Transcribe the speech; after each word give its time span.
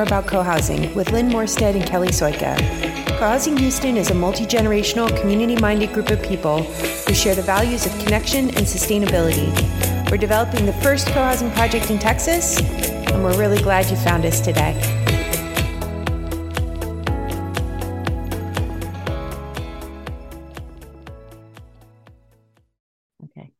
more 0.00 0.06
about 0.06 0.26
co 0.26 0.42
housing 0.42 0.94
with 0.94 1.12
Lynn 1.12 1.28
Morstead 1.28 1.74
and 1.74 1.84
Kelli 1.84 2.08
Soika. 2.08 2.56
Co 3.18 3.28
Housing 3.28 3.54
Houston 3.58 3.98
is 3.98 4.10
a 4.10 4.14
multi 4.14 4.46
generational, 4.46 5.14
community 5.20 5.56
minded 5.60 5.92
group 5.92 6.08
of 6.08 6.22
people 6.22 6.62
who 6.62 7.12
share 7.12 7.34
the 7.34 7.42
values 7.42 7.84
of 7.84 7.92
connection 7.98 8.46
and 8.56 8.64
sustainability. 8.64 9.50
We're 10.10 10.16
developing 10.16 10.64
the 10.64 10.72
first 10.72 11.06
co 11.08 11.22
housing 11.22 11.50
project 11.50 11.90
in 11.90 11.98
Texas, 11.98 12.58
and 13.10 13.22
we're 13.22 13.38
really 13.38 13.60
glad 13.60 13.90
you 13.90 13.96
found 13.96 14.24
us 14.24 14.40
today. 14.40 14.74
Okay. 23.24 23.52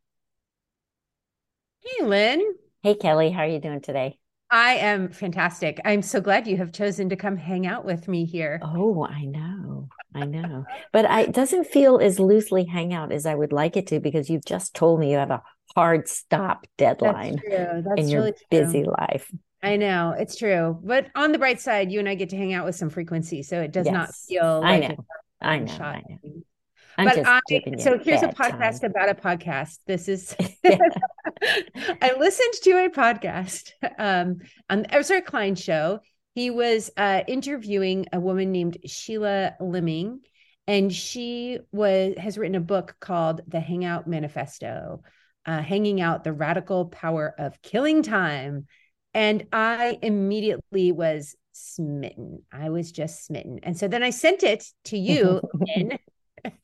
Hey, 1.80 2.06
Lynn. 2.06 2.54
Hey, 2.82 2.94
Kelli, 2.94 3.30
how 3.30 3.40
are 3.40 3.46
you 3.46 3.60
doing 3.60 3.82
today? 3.82 4.16
I 4.50 4.74
am 4.74 5.10
fantastic. 5.10 5.80
I'm 5.84 6.02
so 6.02 6.20
glad 6.20 6.46
you 6.46 6.56
have 6.56 6.72
chosen 6.72 7.08
to 7.10 7.16
come 7.16 7.36
hang 7.36 7.66
out 7.66 7.84
with 7.84 8.08
me 8.08 8.24
here. 8.24 8.60
Oh, 8.62 9.06
I 9.06 9.24
know. 9.24 9.88
I 10.14 10.24
know. 10.26 10.66
But 10.92 11.06
I, 11.06 11.22
it 11.22 11.32
doesn't 11.32 11.66
feel 11.68 11.98
as 11.98 12.18
loosely 12.18 12.64
hangout 12.64 13.12
as 13.12 13.26
I 13.26 13.34
would 13.34 13.52
like 13.52 13.76
it 13.76 13.86
to 13.88 14.00
because 14.00 14.28
you've 14.28 14.44
just 14.44 14.74
told 14.74 14.98
me 15.00 15.12
you 15.12 15.18
have 15.18 15.30
a 15.30 15.42
hard 15.76 16.08
stop 16.08 16.66
deadline 16.76 17.42
That's 17.46 17.84
That's 17.84 18.00
in 18.00 18.08
your 18.08 18.20
really 18.22 18.32
busy 18.50 18.84
life. 18.84 19.30
I 19.62 19.76
know 19.76 20.14
it's 20.18 20.36
true. 20.36 20.78
But 20.82 21.08
on 21.14 21.32
the 21.32 21.38
bright 21.38 21.60
side, 21.60 21.92
you 21.92 21.98
and 21.98 22.08
I 22.08 22.14
get 22.14 22.30
to 22.30 22.36
hang 22.36 22.52
out 22.52 22.64
with 22.64 22.76
some 22.76 22.90
frequency. 22.90 23.42
So 23.42 23.60
it 23.60 23.72
does 23.72 23.90
not 23.90 24.08
Yes, 24.08 24.24
feel 24.26 24.60
I 24.62 24.78
like 24.78 24.78
know. 24.78 25.06
I 25.40 25.58
know. 25.58 25.72
shot. 25.76 25.94
I 25.94 26.02
know. 26.08 26.42
I'm 26.98 27.06
but 27.06 27.16
just 27.16 27.28
I 27.28 27.76
so 27.78 27.98
here's 27.98 28.22
a 28.22 28.28
podcast 28.28 28.80
time. 28.80 28.90
about 28.90 29.08
a 29.08 29.14
podcast. 29.14 29.78
This 29.86 30.08
is 30.08 30.34
I 30.64 32.12
listened 32.18 32.54
to 32.62 32.70
a 32.84 32.90
podcast 32.90 33.70
um 33.98 34.38
on 34.68 34.82
the 34.82 34.94
Ezra 34.94 35.22
Klein 35.22 35.54
show. 35.54 36.00
He 36.34 36.50
was 36.50 36.90
uh 36.96 37.22
interviewing 37.26 38.06
a 38.12 38.20
woman 38.20 38.52
named 38.52 38.78
Sheila 38.86 39.54
Liming, 39.60 40.20
and 40.66 40.92
she 40.92 41.58
was 41.72 42.14
has 42.18 42.38
written 42.38 42.54
a 42.54 42.60
book 42.60 42.96
called 43.00 43.40
The 43.48 43.60
Hangout 43.60 44.06
Manifesto, 44.06 45.02
uh, 45.46 45.62
hanging 45.62 46.00
out 46.00 46.24
the 46.24 46.32
radical 46.32 46.86
power 46.86 47.34
of 47.38 47.60
killing 47.62 48.02
time. 48.02 48.66
And 49.12 49.46
I 49.52 49.98
immediately 50.02 50.92
was 50.92 51.34
smitten. 51.52 52.42
I 52.52 52.70
was 52.70 52.92
just 52.92 53.26
smitten. 53.26 53.60
And 53.62 53.76
so 53.76 53.88
then 53.88 54.02
I 54.02 54.10
sent 54.10 54.42
it 54.42 54.64
to 54.86 54.98
you, 54.98 55.40
Lynn, 55.76 55.98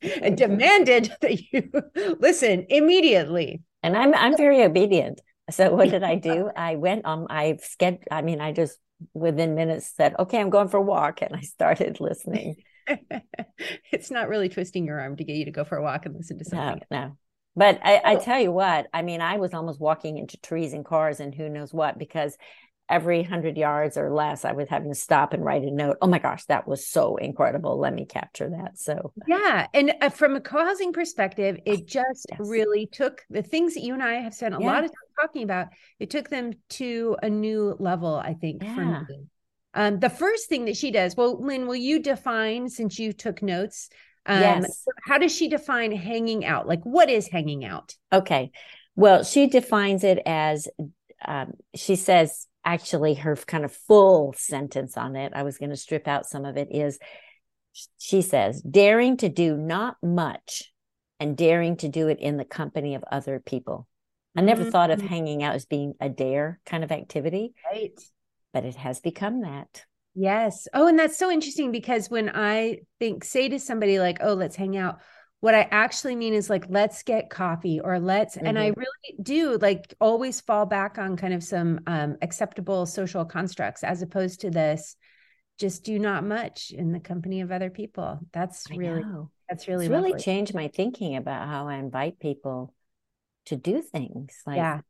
and 0.01 0.37
demanded 0.37 1.11
that 1.21 1.39
you 1.51 1.69
listen 2.19 2.65
immediately. 2.69 3.61
And 3.83 3.95
I'm 3.95 4.13
I'm 4.13 4.35
very 4.37 4.63
obedient. 4.63 5.21
So 5.49 5.73
what 5.73 5.89
did 5.89 6.03
I 6.03 6.15
do? 6.15 6.49
I 6.57 6.75
went 6.75 7.05
on 7.05 7.27
I 7.29 7.57
scheduled 7.61 8.03
I 8.11 8.21
mean 8.21 8.41
I 8.41 8.51
just 8.51 8.77
within 9.13 9.55
minutes 9.55 9.91
said, 9.95 10.15
"Okay, 10.17 10.39
I'm 10.39 10.49
going 10.49 10.69
for 10.69 10.77
a 10.77 10.81
walk." 10.81 11.21
And 11.21 11.35
I 11.35 11.41
started 11.41 11.99
listening. 11.99 12.55
it's 13.91 14.11
not 14.11 14.29
really 14.29 14.49
twisting 14.49 14.85
your 14.85 14.99
arm 14.99 15.15
to 15.17 15.23
get 15.23 15.35
you 15.35 15.45
to 15.45 15.51
go 15.51 15.63
for 15.63 15.77
a 15.77 15.83
walk 15.83 16.05
and 16.05 16.15
listen 16.15 16.37
to 16.39 16.45
something. 16.45 16.81
no. 16.89 17.17
But 17.55 17.79
I, 17.83 18.01
I 18.05 18.15
tell 18.17 18.39
you 18.39 18.51
what, 18.51 18.85
I 18.93 19.01
mean, 19.01 19.19
I 19.19 19.37
was 19.37 19.55
almost 19.55 19.79
walking 19.79 20.19
into 20.19 20.37
trees 20.37 20.73
and 20.73 20.85
cars 20.85 21.19
and 21.19 21.33
who 21.33 21.49
knows 21.49 21.73
what 21.73 21.97
because 21.97 22.37
every 22.89 23.23
hundred 23.23 23.57
yards 23.57 23.97
or 23.97 24.11
less, 24.11 24.45
I 24.45 24.53
was 24.53 24.69
having 24.69 24.89
to 24.89 24.95
stop 24.95 25.33
and 25.33 25.43
write 25.43 25.63
a 25.63 25.71
note. 25.71 25.97
Oh 26.01 26.07
my 26.07 26.19
gosh, 26.19 26.45
that 26.45 26.67
was 26.67 26.87
so 26.87 27.17
incredible. 27.17 27.77
Let 27.79 27.93
me 27.93 28.05
capture 28.05 28.49
that. 28.49 28.77
So 28.77 29.13
Yeah. 29.27 29.67
And 29.73 29.93
uh, 30.01 30.09
from 30.09 30.35
a 30.35 30.41
co 30.41 30.63
housing 30.63 30.93
perspective, 30.93 31.59
it 31.65 31.87
just 31.87 32.27
Yes. 32.29 32.39
really 32.39 32.85
took 32.85 33.25
the 33.29 33.41
things 33.41 33.73
that 33.73 33.81
you 33.83 33.93
and 33.93 34.03
I 34.03 34.15
have 34.15 34.33
spent 34.33 34.55
a 34.55 34.59
Yeah. 34.59 34.67
lot 34.67 34.83
of 34.83 34.91
time 34.91 34.97
talking 35.19 35.43
about, 35.43 35.67
it 35.99 36.09
took 36.09 36.29
them 36.29 36.53
to 36.69 37.17
a 37.21 37.29
new 37.29 37.75
level, 37.79 38.15
I 38.15 38.33
think, 38.33 38.63
for 38.63 38.81
Yeah. 38.81 39.03
me. 39.09 39.25
Um, 39.73 39.99
the 39.99 40.09
first 40.09 40.49
thing 40.49 40.65
that 40.65 40.77
she 40.77 40.91
does, 40.91 41.15
well, 41.15 41.39
Lynn, 41.39 41.67
will 41.67 41.75
you 41.75 41.99
define 41.99 42.69
since 42.69 42.97
you 42.97 43.13
took 43.13 43.41
notes? 43.41 43.89
Um, 44.25 44.39
Yes. 44.41 44.85
How 45.03 45.17
does 45.17 45.35
she 45.35 45.47
define 45.49 45.91
hanging 45.91 46.45
out? 46.45 46.67
Like, 46.67 46.83
what 46.83 47.09
is 47.09 47.27
hanging 47.27 47.63
out? 47.63 47.95
Okay. 48.11 48.51
Well, 48.95 49.23
she 49.23 49.47
defines 49.47 50.03
it 50.03 50.19
as 50.25 50.67
um, 51.23 51.53
she 51.75 51.95
says, 51.95 52.47
actually, 52.67 53.13
her 53.13 53.35
kind 53.37 53.63
of 53.63 53.71
full 53.71 54.35
sentence 54.37 54.97
on 54.97 55.15
it, 55.15 55.31
I 55.33 55.43
was 55.43 55.57
going 55.57 55.69
to 55.69 55.77
strip 55.77 56.05
out 56.05 56.25
some 56.25 56.43
of 56.43 56.57
it, 56.57 56.67
is 56.69 56.99
she 57.97 58.21
says, 58.21 58.61
daring 58.61 59.15
to 59.17 59.29
do 59.29 59.55
not 59.55 59.95
much 60.03 60.73
and 61.19 61.37
daring 61.37 61.77
to 61.77 61.87
do 61.87 62.09
it 62.09 62.19
in 62.19 62.35
the 62.35 62.43
company 62.43 62.93
of 62.95 63.05
other 63.09 63.39
people. 63.39 63.87
I 64.35 64.41
never 64.41 64.63
mm-hmm. 64.63 64.71
thought 64.71 64.91
of 64.91 65.01
hanging 65.01 65.43
out 65.43 65.55
as 65.55 65.65
being 65.65 65.93
a 66.01 66.09
dare 66.09 66.59
kind 66.65 66.83
of 66.83 66.91
activity, 66.91 67.53
Right. 67.71 67.99
but 68.53 68.65
it 68.65 68.75
has 68.75 68.99
become 68.99 69.41
that. 69.41 69.85
Yes. 70.13 70.67
Oh, 70.73 70.87
and 70.87 70.99
that's 70.99 71.17
so 71.17 71.31
interesting 71.31 71.71
because 71.71 72.09
when 72.09 72.29
I 72.29 72.79
think, 72.99 73.23
say 73.23 73.47
to 73.47 73.59
somebody 73.59 73.99
like, 73.99 74.17
oh, 74.21 74.33
let's 74.33 74.57
hang 74.57 74.75
out, 74.75 74.99
what 75.39 75.53
I 75.53 75.67
actually 75.69 76.15
mean 76.15 76.33
is 76.33 76.49
like, 76.49 76.65
let's 76.67 77.03
get 77.03 77.29
coffee 77.29 77.79
or 77.79 77.99
let's, 77.99 78.37
and 78.37 78.57
I 78.57 78.67
really 78.67 79.21
do 79.21 79.57
like 79.57 79.93
always 80.01 80.41
fall 80.41 80.65
back 80.65 80.97
on 80.97 81.15
kind 81.15 81.33
of 81.33 81.43
some 81.43 81.81
um, 81.85 82.17
acceptable 82.21 82.85
social 82.85 83.23
constructs 83.23 83.83
as 83.83 84.01
opposed 84.01 84.41
to 84.41 84.49
this, 84.49 84.95
just 85.59 85.83
do 85.83 85.99
not 85.99 86.23
much 86.23 86.71
in 86.71 86.91
the 86.91 86.99
company 86.99 87.41
of 87.41 87.51
other 87.51 87.69
people. 87.69 88.19
That's 88.33 88.65
I 88.71 88.75
really, 88.77 89.01
know. 89.01 89.29
that's 89.47 89.67
really, 89.67 89.85
It's 89.85 89.93
really 89.93 90.19
changed 90.19 90.55
my 90.55 90.69
thinking 90.69 91.15
about 91.15 91.47
how 91.47 91.67
I 91.67 91.75
invite 91.75 92.19
people 92.19 92.73
to 93.45 93.55
do 93.55 93.81
things. 93.81 94.41
Like 94.45 94.57
Yeah. 94.57 94.81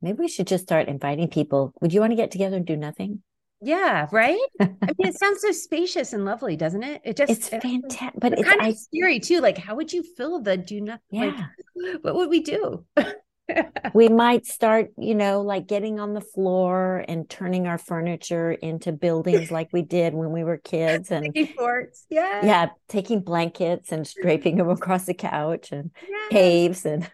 maybe 0.00 0.18
we 0.18 0.28
should 0.28 0.48
just 0.48 0.64
start 0.64 0.88
inviting 0.88 1.28
people. 1.28 1.72
Would 1.80 1.92
you 1.92 2.00
want 2.00 2.10
to 2.10 2.16
get 2.16 2.32
together 2.32 2.56
and 2.56 2.66
do 2.66 2.76
nothing? 2.76 3.22
Yeah. 3.64 4.08
Right. 4.10 4.38
I 4.60 4.66
mean, 4.98 5.08
it 5.08 5.14
sounds 5.18 5.40
so 5.40 5.52
spacious 5.52 6.12
and 6.12 6.24
lovely, 6.24 6.56
doesn't 6.56 6.82
it? 6.82 7.00
It 7.04 7.16
just, 7.16 7.30
It's 7.30 7.52
it- 7.52 7.62
fantastic, 7.62 8.20
but 8.20 8.32
it's 8.32 8.42
kind 8.42 8.60
I 8.60 8.68
of 8.68 8.76
scary 8.76 9.20
too. 9.20 9.40
Like, 9.40 9.56
how 9.56 9.76
would 9.76 9.92
you 9.92 10.02
fill 10.16 10.40
the 10.40 10.56
do 10.56 10.80
not, 10.80 11.00
like, 11.12 11.34
yeah. 11.34 11.46
what 12.02 12.14
would 12.16 12.28
we 12.28 12.40
do? 12.40 12.84
we 13.94 14.08
might 14.08 14.46
start, 14.46 14.90
you 14.98 15.14
know, 15.14 15.42
like 15.42 15.66
getting 15.66 16.00
on 16.00 16.14
the 16.14 16.20
floor 16.20 17.04
and 17.06 17.28
turning 17.28 17.66
our 17.66 17.78
furniture 17.78 18.52
into 18.52 18.92
buildings 18.92 19.50
like 19.50 19.68
we 19.72 19.82
did 19.82 20.14
when 20.14 20.32
we 20.32 20.42
were 20.42 20.56
kids 20.56 21.10
and 21.10 21.36
forts. 21.56 22.06
Yeah. 22.08 22.44
yeah, 22.44 22.68
taking 22.88 23.20
blankets 23.20 23.92
and 23.92 24.08
draping 24.20 24.56
them 24.56 24.70
across 24.70 25.04
the 25.04 25.14
couch 25.14 25.70
and 25.72 25.90
Yeah. 26.08 26.28
caves 26.30 26.84
and 26.86 27.08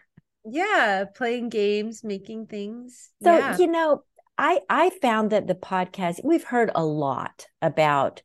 Yeah. 0.45 1.05
Playing 1.15 1.49
games, 1.49 2.03
making 2.03 2.47
things. 2.47 3.09
So, 3.21 3.35
yeah. 3.35 3.57
you 3.57 3.67
know, 3.67 4.03
I 4.39 4.61
I 4.69 4.89
found 5.01 5.31
that 5.31 5.47
the 5.47 5.53
podcast 5.53 6.23
we've 6.23 6.45
heard 6.45 6.71
a 6.73 6.85
lot 6.85 7.47
about 7.61 8.23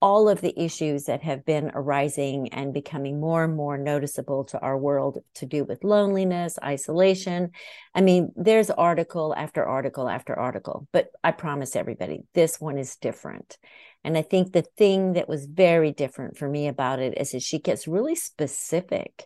all 0.00 0.28
of 0.28 0.40
the 0.40 0.58
issues 0.62 1.04
that 1.04 1.22
have 1.22 1.44
been 1.44 1.70
arising 1.74 2.48
and 2.52 2.74
becoming 2.74 3.20
more 3.20 3.44
and 3.44 3.56
more 3.56 3.78
noticeable 3.78 4.44
to 4.44 4.58
our 4.60 4.76
world 4.76 5.18
to 5.34 5.46
do 5.46 5.64
with 5.64 5.84
loneliness, 5.84 6.58
isolation. 6.62 7.50
I 7.94 8.00
mean, 8.00 8.32
there's 8.36 8.70
article 8.70 9.34
after 9.34 9.64
article 9.64 10.08
after 10.08 10.38
article, 10.38 10.88
but 10.92 11.08
I 11.22 11.32
promise 11.32 11.76
everybody 11.76 12.24
this 12.34 12.60
one 12.60 12.78
is 12.78 12.96
different. 12.96 13.58
And 14.02 14.16
I 14.16 14.22
think 14.22 14.52
the 14.52 14.66
thing 14.76 15.14
that 15.14 15.28
was 15.28 15.46
very 15.46 15.92
different 15.92 16.36
for 16.36 16.48
me 16.48 16.68
about 16.68 17.00
it 17.00 17.18
is 17.18 17.32
that 17.32 17.42
she 17.42 17.58
gets 17.58 17.88
really 17.88 18.14
specific. 18.14 19.24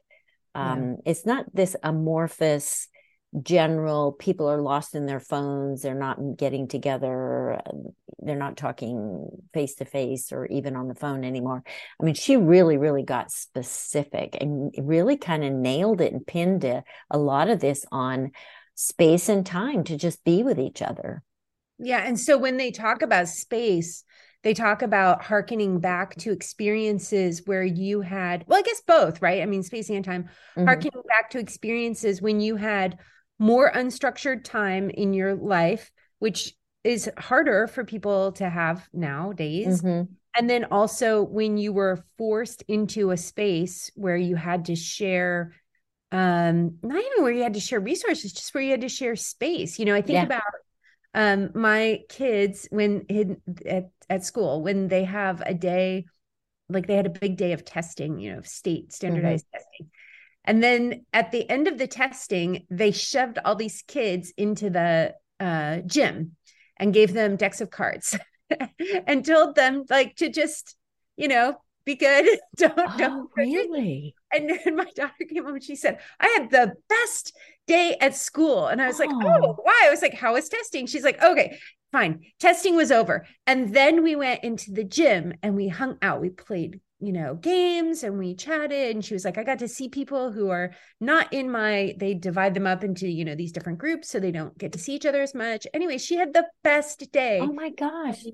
Yeah. 0.55 0.73
Um, 0.73 0.97
It's 1.07 1.27
not 1.27 1.47
this 1.55 1.75
amorphous, 1.83 2.89
general 3.43 4.13
people 4.13 4.49
are 4.49 4.61
lost 4.61 4.95
in 4.95 5.05
their 5.05 5.21
phones 5.21 5.83
they're 5.83 5.95
not 5.95 6.19
getting 6.39 6.67
together 6.67 7.53
uh, 7.55 7.73
they're 8.21 8.37
not 8.37 8.57
talking 8.57 9.29
face 9.53 9.75
to 9.75 9.85
face 9.85 10.33
or 10.33 10.47
even 10.47 10.75
on 10.75 10.89
the 10.89 10.95
phone 10.95 11.25
anymore 11.25 11.63
i 12.01 12.05
mean 12.05 12.15
she 12.15 12.37
really 12.37 12.79
really 12.79 13.03
got 13.03 13.31
specific 13.31 14.37
and 14.41 14.75
really 14.79 15.17
kind 15.17 15.45
of 15.45 15.53
nailed 15.53 16.01
it 16.01 16.13
and 16.13 16.27
pinned 16.27 16.65
a, 16.65 16.83
a 17.11 17.19
lot 17.19 17.51
of 17.51 17.61
this 17.61 17.85
on 17.93 18.31
space 18.75 19.29
and 19.29 19.45
time 19.45 19.85
to 19.85 19.97
just 19.97 20.25
be 20.25 20.43
with 20.43 20.59
each 20.59 20.81
other 20.81 21.23
Yeah. 21.79 22.03
And 22.05 22.19
so 22.19 22.39
when 22.39 22.57
they 22.57 22.71
talk 22.71 23.03
about 23.03 23.29
space, 23.29 24.05
they 24.43 24.55
talk 24.55 24.83
about 24.83 25.23
hearkening 25.23 25.81
back 25.81 26.17
to 26.17 26.33
experiences 26.33 27.43
where 27.45 27.65
you 27.65 28.01
had, 28.01 28.45
well, 28.47 28.59
I 28.59 28.63
guess 28.63 28.83
both, 28.87 29.21
right? 29.23 29.43
I 29.43 29.47
mean, 29.47 29.63
space 29.63 29.91
and 29.91 30.05
time, 30.05 30.29
Mhm. 30.57 30.67
hearkening 30.67 31.03
back 31.09 31.31
to 31.31 31.39
experiences 31.39 32.23
when 32.23 32.41
you 32.41 32.57
had 32.57 32.99
more 33.39 33.71
unstructured 33.73 34.45
time 34.45 34.91
in 34.91 35.13
your 35.15 35.35
life, 35.35 35.91
which 36.19 36.55
is 36.85 37.11
harder 37.19 37.67
for 37.67 37.85
people 37.85 38.33
to 38.33 38.49
have 38.49 38.89
nowadays. 38.93 39.83
Mhm. 39.83 40.09
And 40.37 40.49
then 40.49 40.65
also 40.65 41.23
when 41.23 41.57
you 41.57 41.73
were 41.73 42.05
forced 42.17 42.63
into 42.69 43.11
a 43.11 43.17
space 43.17 43.91
where 43.95 44.17
you 44.17 44.37
had 44.37 44.67
to 44.67 44.77
share 44.77 45.55
um 46.11 46.79
not 46.83 46.99
even 47.05 47.23
where 47.23 47.33
you 47.33 47.43
had 47.43 47.55
to 47.55 47.61
share 47.61 47.81
resources, 47.81 48.33
just 48.33 48.55
where 48.55 48.63
you 48.65 48.71
had 48.71 48.81
to 48.81 48.89
share 48.89 49.15
space. 49.17 49.79
You 49.79 49.85
know, 49.85 49.95
I 49.95 50.01
think 50.03 50.19
Yeah. 50.19 50.25
about 50.25 50.43
um 51.15 51.51
my 51.55 52.01
kids 52.09 52.69
when 52.71 53.03
in, 53.09 53.41
at, 53.67 53.91
at 54.09 54.25
school 54.25 54.63
when 54.63 54.89
they 54.89 55.05
have 55.05 55.43
a 55.45 55.55
day 55.55 56.07
like 56.69 56.87
they 56.87 56.97
had 56.97 57.07
a 57.07 57.11
big 57.11 57.37
day 57.37 57.53
of 57.53 57.65
testing, 57.65 58.19
you 58.19 58.35
know, 58.35 58.43
state 58.43 58.93
standardized 58.93 59.47
testing. 59.53 59.91
And 60.49 60.63
then 60.63 61.05
at 61.13 61.31
the 61.31 61.49
end 61.49 61.69
of 61.69 61.77
the 61.77 61.87
testing, 61.87 62.67
they 62.71 62.91
shoved 62.91 63.39
all 63.45 63.55
these 63.55 63.83
kids 63.87 64.33
into 64.39 64.71
the 64.71 65.15
uh, 65.39 65.81
gym 65.87 66.37
and 66.79 66.95
gave 66.95 67.13
them 67.13 67.37
decks 67.37 67.61
of 67.61 67.71
cards 67.71 68.19
and 69.07 69.25
told 69.27 69.55
them 69.55 69.85
like 69.91 70.17
to 70.17 70.31
just, 70.31 70.75
you 71.19 71.29
know, 71.29 71.55
be 71.85 71.97
good. 71.97 72.27
don't 72.57 72.73
Oh, 72.79 72.97
don't 72.97 73.31
really? 73.37 74.15
and 74.33 74.49
then 74.49 74.75
my 74.83 74.87
daughter 74.97 75.25
came 75.29 75.45
home 75.45 75.55
and 75.57 75.63
she 75.63 75.77
said, 75.77 75.99
I 76.19 76.35
had 76.39 76.51
the 76.51 76.73
best 76.89 77.37
day 77.67 77.99
at 78.01 78.15
school. 78.17 78.69
And 78.69 78.81
I 78.81 78.87
was 78.87 78.99
like, 78.99 79.11
Oh. 79.13 79.21
Oh, 79.23 79.57
why? 79.63 79.83
I 79.85 79.91
was 79.91 80.01
like, 80.01 80.15
How 80.15 80.33
was 80.33 80.49
testing? 80.49 80.87
She's 80.87 81.05
like, 81.05 81.23
Okay, 81.23 81.59
fine. 81.93 82.23
Testing 82.41 82.75
was 82.75 82.91
over. 82.91 83.27
And 83.47 83.75
then 83.75 84.03
we 84.03 84.17
went 84.17 84.45
into 84.45 84.73
the 84.73 84.85
gym 84.85 85.35
and 85.43 85.55
we 85.55 85.69
hung 85.69 85.99
out. 86.01 86.23
We 86.23 86.31
played, 86.31 86.81
you 87.01 87.13
know, 87.13 87.35
games 87.35 88.03
and 88.03 88.19
we 88.19 88.35
chatted. 88.35 88.95
And 88.97 89.05
she 89.05 89.15
was 89.15 89.25
like, 89.25 89.39
I 89.39 89.45
got 89.45 89.61
to 89.61 89.69
see 89.69 89.89
people 89.89 90.33
who 90.33 90.51
are 90.51 90.73
not 91.01 91.33
in 91.33 91.51
my, 91.51 91.95
they 91.99 92.15
divide 92.15 92.55
them 92.55 92.67
up 92.67 92.83
into, 92.83 93.07
you 93.09 93.25
know, 93.25 93.35
these 93.35 93.53
different 93.53 93.79
groups 93.79 94.09
so 94.09 94.19
they 94.19 94.33
don't 94.33 94.57
get 94.59 94.73
to 94.73 94.79
see 94.79 94.95
each 94.95 95.07
other 95.07 95.23
as 95.23 95.35
much. 95.35 95.67
Anyway, 95.73 95.99
she 95.99 96.17
had 96.17 96.33
the 96.33 96.47
best 96.65 97.11
day. 97.13 97.39
Oh 97.41 97.53
my 97.53 97.71
gosh. 97.71 98.25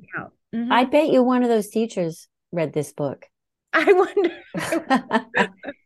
Mhm. 0.54 0.70
I 0.70 0.84
bet 0.84 1.08
you 1.08 1.22
one 1.22 1.42
of 1.42 1.48
those 1.48 1.68
teachers 1.68 2.28
read 2.52 2.72
this 2.72 2.92
book. 2.92 3.26
I 3.72 3.92
wonder. 3.92 4.30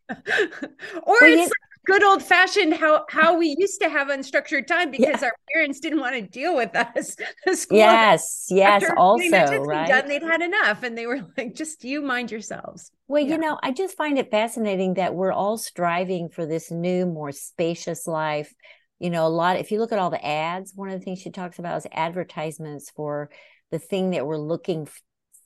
or 0.09 1.17
Well, 1.21 1.23
it's 1.23 1.37
you- 1.37 1.43
like 1.43 1.51
good 1.89 2.05
old 2.05 2.23
fashioned 2.23 2.75
how 2.75 3.05
how 3.11 3.37
we 3.37 3.57
used 3.59 3.81
to 3.81 3.89
have 3.89 4.09
unstructured 4.09 4.67
time 4.67 4.91
because 4.91 5.23
our 5.23 5.33
parents 5.53 5.81
didn't 5.81 6.01
want 6.01 6.15
to 6.15 6.23
deal 6.23 6.55
with 6.55 6.77
us. 6.77 7.17
Yes, 7.71 8.47
yes, 8.51 8.85
also, 8.97 9.19
getting 9.19 9.31
their 9.33 9.47
testing 9.47 9.65
right? 9.67 9.89
Done, 9.89 10.09
they'd 10.09 10.23
had 10.23 10.43
enough, 10.43 10.83
and 10.83 10.97
they 10.97 11.07
were 11.07 11.21
like, 11.37 11.55
"Just 11.55 11.85
you 11.85 12.03
mind 12.03 12.31
yourselves." 12.31 12.93
Well, 13.09 13.23
Yeah. 13.23 13.35
you 13.35 13.39
know, 13.39 13.59
I 13.63 13.73
just 13.73 13.97
find 13.97 14.19
it 14.19 14.31
fascinating 14.31 14.95
that 14.95 15.15
we're 15.15 15.33
all 15.33 15.57
striving 15.57 16.29
for 16.29 16.47
this 16.47 16.71
new, 16.71 17.07
more 17.07 17.33
spacious 17.33 18.07
life. 18.07 18.53
You 18.99 19.11
know, 19.11 19.27
a 19.27 19.29
lot, 19.29 19.59
if 19.59 19.71
you 19.71 19.79
look 19.79 19.93
at 19.93 19.99
all 19.99 20.11
the 20.11 20.25
ads, 20.25 20.73
one 20.75 20.91
of 20.91 20.99
the 20.99 21.05
things 21.05 21.21
she 21.21 21.31
talks 21.31 21.59
about 21.59 21.79
is 21.79 21.87
advertisements 21.93 22.91
for 22.91 23.31
the 23.71 23.79
thing 23.79 24.11
that 24.11 24.27
we're 24.27 24.37
looking 24.39 24.89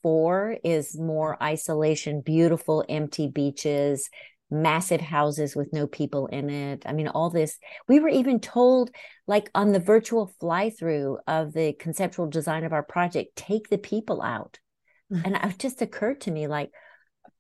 for 0.03 0.57
is 0.65 0.99
more 0.99 1.41
isolation, 1.43 2.21
beautiful, 2.21 2.85
empty 2.89 3.29
beaches, 3.29 4.09
massive 4.53 5.01
houses 5.01 5.57
with 5.57 5.73
no 5.73 5.87
people 5.87 6.27
in 6.29 6.51
it. 6.51 6.83
I 6.87 6.93
mean, 6.93 7.09
all 7.09 7.31
this. 7.31 7.59
We 7.89 7.99
were 8.01 8.09
even 8.11 8.39
told, 8.41 8.91
like 9.27 9.51
on 9.55 9.73
the 9.73 9.81
virtual 9.81 10.27
fly 10.39 10.71
through 10.71 11.19
of 11.27 11.53
the 11.53 11.73
conceptual 11.73 12.27
design 12.29 12.65
of 12.65 12.73
our 12.73 12.83
project, 12.83 13.35
take 13.37 13.69
the 13.69 13.79
people 13.79 14.23
out. 14.23 14.59
And 15.25 15.37
it 15.37 15.59
just 15.59 15.83
occurred 15.83 16.23
to 16.23 16.31
me, 16.31 16.47
like, 16.47 16.71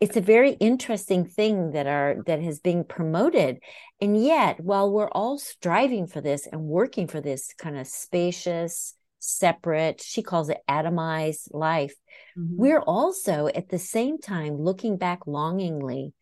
it's 0.00 0.17
a 0.17 0.20
very 0.20 0.53
interesting 0.53 1.25
thing 1.25 1.70
that 1.73 1.87
are 1.87 2.17
that 2.26 2.41
has 2.43 2.61
been 2.61 2.85
promoted 2.85 3.58
and 4.00 4.23
yet 4.23 4.58
while 4.61 4.91
we're 4.91 5.08
all 5.11 5.38
striving 5.38 6.06
for 6.06 6.20
this 6.20 6.47
and 6.47 6.62
working 6.62 7.06
for 7.06 7.20
this 7.20 7.55
kind 7.56 7.79
of 7.79 7.87
spacious 7.87 8.94
separate 9.20 10.00
she 10.00 10.23
calls 10.23 10.49
it 10.49 10.58
atomized 10.69 11.49
life 11.53 11.94
Mhm. 12.37 12.56
we're 12.56 12.81
also 12.81 13.47
at 13.47 13.69
the 13.69 13.79
same 13.79 14.19
time 14.19 14.56
looking 14.56 14.97
back 14.97 15.26
longingly 15.26 16.12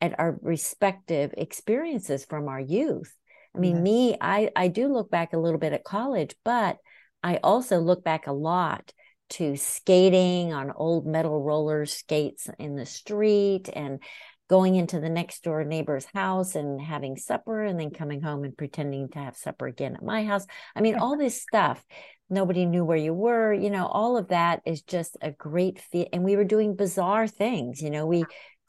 at 0.00 0.18
our 0.18 0.38
respective 0.42 1.34
experiences 1.36 2.24
from 2.24 2.48
our 2.48 2.60
youth 2.60 3.14
i 3.54 3.58
mean 3.58 3.76
Yes. 3.76 3.82
me 3.82 4.16
i 4.20 4.50
i 4.56 4.68
do 4.68 4.88
look 4.88 5.10
back 5.10 5.32
a 5.32 5.38
little 5.38 5.58
bit 5.58 5.72
at 5.72 5.84
college 5.84 6.34
but 6.44 6.78
i 7.22 7.36
also 7.42 7.78
look 7.78 8.04
back 8.04 8.26
a 8.26 8.32
lot 8.32 8.92
to 9.28 9.56
skating 9.56 10.52
on 10.52 10.72
old 10.72 11.06
metal 11.06 11.42
roller 11.42 11.86
skates 11.86 12.48
in 12.58 12.74
the 12.76 12.86
street 12.86 13.68
and 13.72 14.02
going 14.48 14.74
into 14.74 14.98
the 14.98 15.08
next 15.08 15.44
door 15.44 15.62
neighbor's 15.62 16.06
house 16.06 16.56
and 16.56 16.80
having 16.80 17.16
supper 17.16 17.62
and 17.62 17.78
then 17.78 17.90
coming 17.90 18.20
home 18.20 18.42
and 18.42 18.56
pretending 18.56 19.08
to 19.08 19.18
have 19.20 19.36
supper 19.36 19.66
again 19.68 19.94
at 19.94 20.02
my 20.02 20.24
house 20.24 20.44
i 20.74 20.80
mean 20.80 20.96
all 20.96 21.16
this 21.16 21.40
stuff 21.40 21.84
nobody 22.28 22.66
knew 22.66 22.84
where 22.84 22.96
you 22.96 23.14
were 23.14 23.52
you 23.52 23.70
know 23.70 23.86
all 23.86 24.16
of 24.16 24.28
that 24.28 24.60
is 24.66 24.82
just 24.82 25.16
a 25.22 25.30
great 25.30 25.80
fit 25.80 26.08
and 26.12 26.24
we 26.24 26.34
were 26.34 26.44
doing 26.44 26.74
bizarre 26.74 27.28
things 27.28 27.80
you 27.80 27.90
know 27.90 28.06
we 28.06 28.24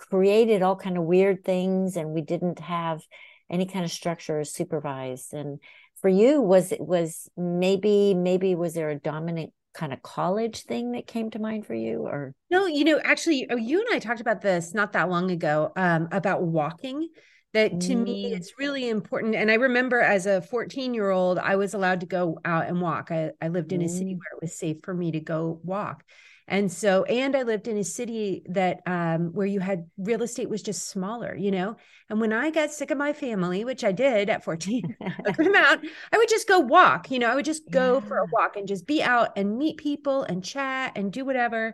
created 0.09 0.61
all 0.61 0.75
kind 0.75 0.97
of 0.97 1.03
weird 1.03 1.43
things 1.43 1.95
and 1.95 2.09
we 2.09 2.21
didn't 2.21 2.59
have 2.59 3.01
any 3.49 3.65
kind 3.65 3.85
of 3.85 3.91
structure 3.91 4.39
or 4.39 4.43
supervised 4.43 5.33
and 5.33 5.59
for 6.01 6.09
you 6.09 6.41
was 6.41 6.71
it 6.71 6.81
was 6.81 7.29
maybe 7.37 8.13
maybe 8.13 8.55
was 8.55 8.73
there 8.73 8.89
a 8.89 8.99
dominant 8.99 9.51
kind 9.73 9.93
of 9.93 10.01
college 10.01 10.63
thing 10.63 10.91
that 10.93 11.07
came 11.07 11.29
to 11.29 11.39
mind 11.39 11.65
for 11.65 11.73
you 11.75 11.99
or 12.01 12.33
No, 12.49 12.65
you 12.65 12.83
know, 12.83 12.99
actually, 13.03 13.47
oh, 13.49 13.55
you 13.55 13.79
and 13.79 13.87
I 13.95 13.99
talked 13.99 14.19
about 14.19 14.41
this 14.41 14.73
not 14.73 14.91
that 14.93 15.09
long 15.09 15.31
ago 15.31 15.71
um, 15.75 16.09
about 16.11 16.41
walking. 16.43 17.07
That 17.53 17.81
to 17.81 17.95
me, 17.95 18.31
Mm. 18.31 18.37
it's 18.37 18.53
really 18.57 18.89
important. 18.89 19.35
And 19.35 19.51
I 19.51 19.55
remember 19.55 19.99
as 19.99 20.25
a 20.25 20.41
14 20.41 20.93
year 20.93 21.09
old, 21.09 21.37
I 21.37 21.55
was 21.57 21.73
allowed 21.73 21.99
to 21.99 22.05
go 22.05 22.39
out 22.45 22.67
and 22.67 22.81
walk. 22.81 23.11
I, 23.11 23.31
I 23.41 23.49
lived 23.49 23.71
in 23.73 23.81
a 23.81 23.89
city 23.89 24.13
Mm. 24.15 24.19
where 24.19 24.37
it 24.37 24.41
was 24.41 24.57
safe 24.57 24.77
for 24.83 24.93
me 24.93 25.11
to 25.11 25.19
go 25.19 25.59
walk. 25.63 26.03
And 26.51 26.69
so, 26.69 27.05
and 27.05 27.33
I 27.33 27.43
lived 27.43 27.69
in 27.69 27.77
a 27.77 27.83
city 27.83 28.43
that 28.49 28.81
um, 28.85 29.29
where 29.31 29.47
you 29.47 29.61
had 29.61 29.89
real 29.97 30.21
estate 30.21 30.49
was 30.49 30.61
just 30.61 30.89
smaller, 30.89 31.33
you 31.33 31.49
know. 31.49 31.77
And 32.09 32.19
when 32.19 32.33
I 32.33 32.51
got 32.51 32.71
sick 32.71 32.91
of 32.91 32.97
my 32.97 33.13
family, 33.13 33.63
which 33.63 33.85
I 33.85 33.93
did 33.93 34.29
at 34.29 34.43
14, 34.43 34.97
a 35.25 35.31
good 35.31 35.47
amount, 35.47 35.87
I 36.11 36.17
would 36.17 36.27
just 36.27 36.49
go 36.49 36.59
walk. 36.59 37.09
You 37.09 37.19
know, 37.19 37.31
I 37.31 37.35
would 37.35 37.45
just 37.45 37.71
go 37.71 38.01
for 38.01 38.17
a 38.17 38.25
walk 38.33 38.57
and 38.57 38.67
just 38.67 38.85
be 38.85 39.01
out 39.01 39.29
and 39.37 39.57
meet 39.57 39.77
people 39.77 40.23
and 40.23 40.43
chat 40.43 40.91
and 40.97 41.13
do 41.13 41.23
whatever. 41.23 41.73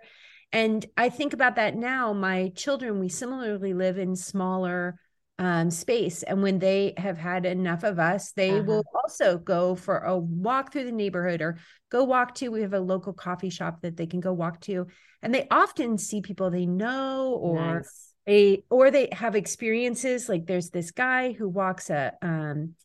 And 0.54 0.86
I 0.96 1.10
think 1.10 1.34
about 1.34 1.56
that 1.56 1.76
now. 1.76 2.14
My 2.14 2.50
children, 2.56 3.00
we 3.00 3.10
similarly 3.10 3.74
live 3.74 3.98
in 3.98 4.16
smaller 4.16 5.00
um, 5.40 5.70
space. 5.70 6.24
And 6.24 6.42
when 6.42 6.60
they 6.60 6.94
have 6.98 7.18
had 7.18 7.46
enough 7.46 7.84
of 7.84 8.00
us, 8.00 8.32
they 8.32 8.52
Uh-huh. 8.52 8.62
will 8.62 8.84
also 8.94 9.38
go 9.38 9.76
for 9.76 10.00
a 10.00 10.18
walk 10.18 10.72
through 10.72 10.86
the 10.86 10.92
neighborhood 10.92 11.42
or 11.42 11.58
go 11.90 12.04
walk 12.04 12.36
to. 12.36 12.50
We 12.50 12.62
have 12.62 12.74
a 12.74 12.80
local 12.80 13.14
coffee 13.14 13.50
shop 13.50 13.82
that 13.82 13.98
they 13.98 14.08
can 14.08 14.20
go 14.20 14.34
walk 14.34 14.62
to. 14.62 14.88
And 15.22 15.34
they 15.34 15.48
often 15.50 15.98
see 15.98 16.22
people 16.22 16.50
they 16.50 16.66
know 16.66 17.34
or 17.34 17.84
nice 17.84 18.14
a 18.28 18.64
or 18.70 18.92
they 18.92 19.10
have 19.12 19.36
experiences 19.36 20.28
like 20.28 20.46
there's 20.46 20.70
this 20.70 20.92
guy 20.92 21.32
who 21.32 21.48
walks 21.48 21.90
a 21.90 22.14
um 22.22 22.76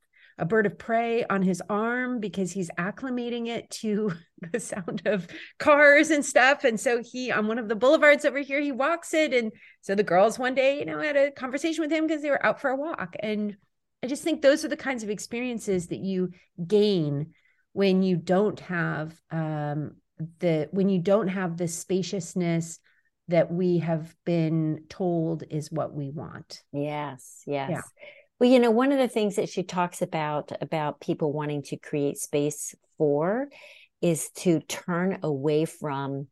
a 0.43 0.45
bird 0.45 0.67
of 0.67 0.77
prey 0.77 1.25
on 1.31 1.41
his 1.41 1.63
arm 1.71 2.19
because 2.19 2.51
he's 2.51 2.69
acclimating 2.77 3.47
it 3.47 3.71
to 3.71 4.13
the 4.53 4.59
sound 4.59 5.01
of 5.07 5.29
cars 5.61 6.11
and 6.11 6.25
stuff 6.25 6.65
and 6.65 6.81
so 6.81 7.01
he 7.01 7.31
on 7.31 7.47
one 7.47 7.61
of 7.61 7.69
the 7.69 7.77
boulevards 7.77 8.25
over 8.25 8.41
here 8.41 8.61
he 8.61 8.73
walks 8.73 9.15
it 9.15 9.33
and 9.33 9.53
so 9.83 9.95
the 9.95 10.03
girls 10.03 10.41
one 10.41 10.53
day 10.53 10.81
you 10.81 10.85
know 10.85 10.99
had 10.99 11.17
a 11.17 11.31
conversation 11.31 11.81
with 11.81 11.93
him 11.93 12.09
because 12.09 12.23
they 12.23 12.31
were 12.31 12.45
out 12.45 12.61
for 12.61 12.71
a 12.71 12.77
walk 12.77 13.15
and 13.21 13.57
i 14.03 14.09
just 14.09 14.25
think 14.25 14.43
those 14.43 14.65
are 14.65 14.69
the 14.69 14.77
kinds 14.77 15.05
of 15.05 15.11
experiences 15.11 15.87
that 15.87 16.01
you 16.01 16.31
gain 16.67 17.33
when 17.73 18.03
you 18.03 18.17
don't 18.17 18.59
have 18.59 19.15
um 19.31 19.93
the 20.41 20.69
when 20.73 20.89
you 20.89 20.99
don't 20.99 21.29
have 21.29 21.57
the 21.57 21.69
spaciousness 21.69 22.81
that 23.29 23.53
we 23.53 23.79
have 23.79 24.15
been 24.27 24.85
told 24.89 25.45
is 25.49 25.71
what 25.71 25.95
we 25.95 26.11
want. 26.11 26.63
Yes, 26.73 27.43
yes. 27.47 27.83
Well, 28.43 28.51
you 28.51 28.59
know, 28.59 28.73
one 28.73 28.91
of 28.91 28.99
the 28.99 29.07
things 29.07 29.37
that 29.37 29.49
she 29.49 29.63
talks 29.63 30.03
about 30.03 30.51
about 30.61 31.01
people 31.01 31.33
wanting 31.33 31.63
to 31.63 31.77
create 31.77 32.19
space 32.19 32.75
for 32.99 33.47
is 34.01 34.31
to 34.39 34.59
turn 34.59 35.21
away 35.23 35.65
from 35.65 36.27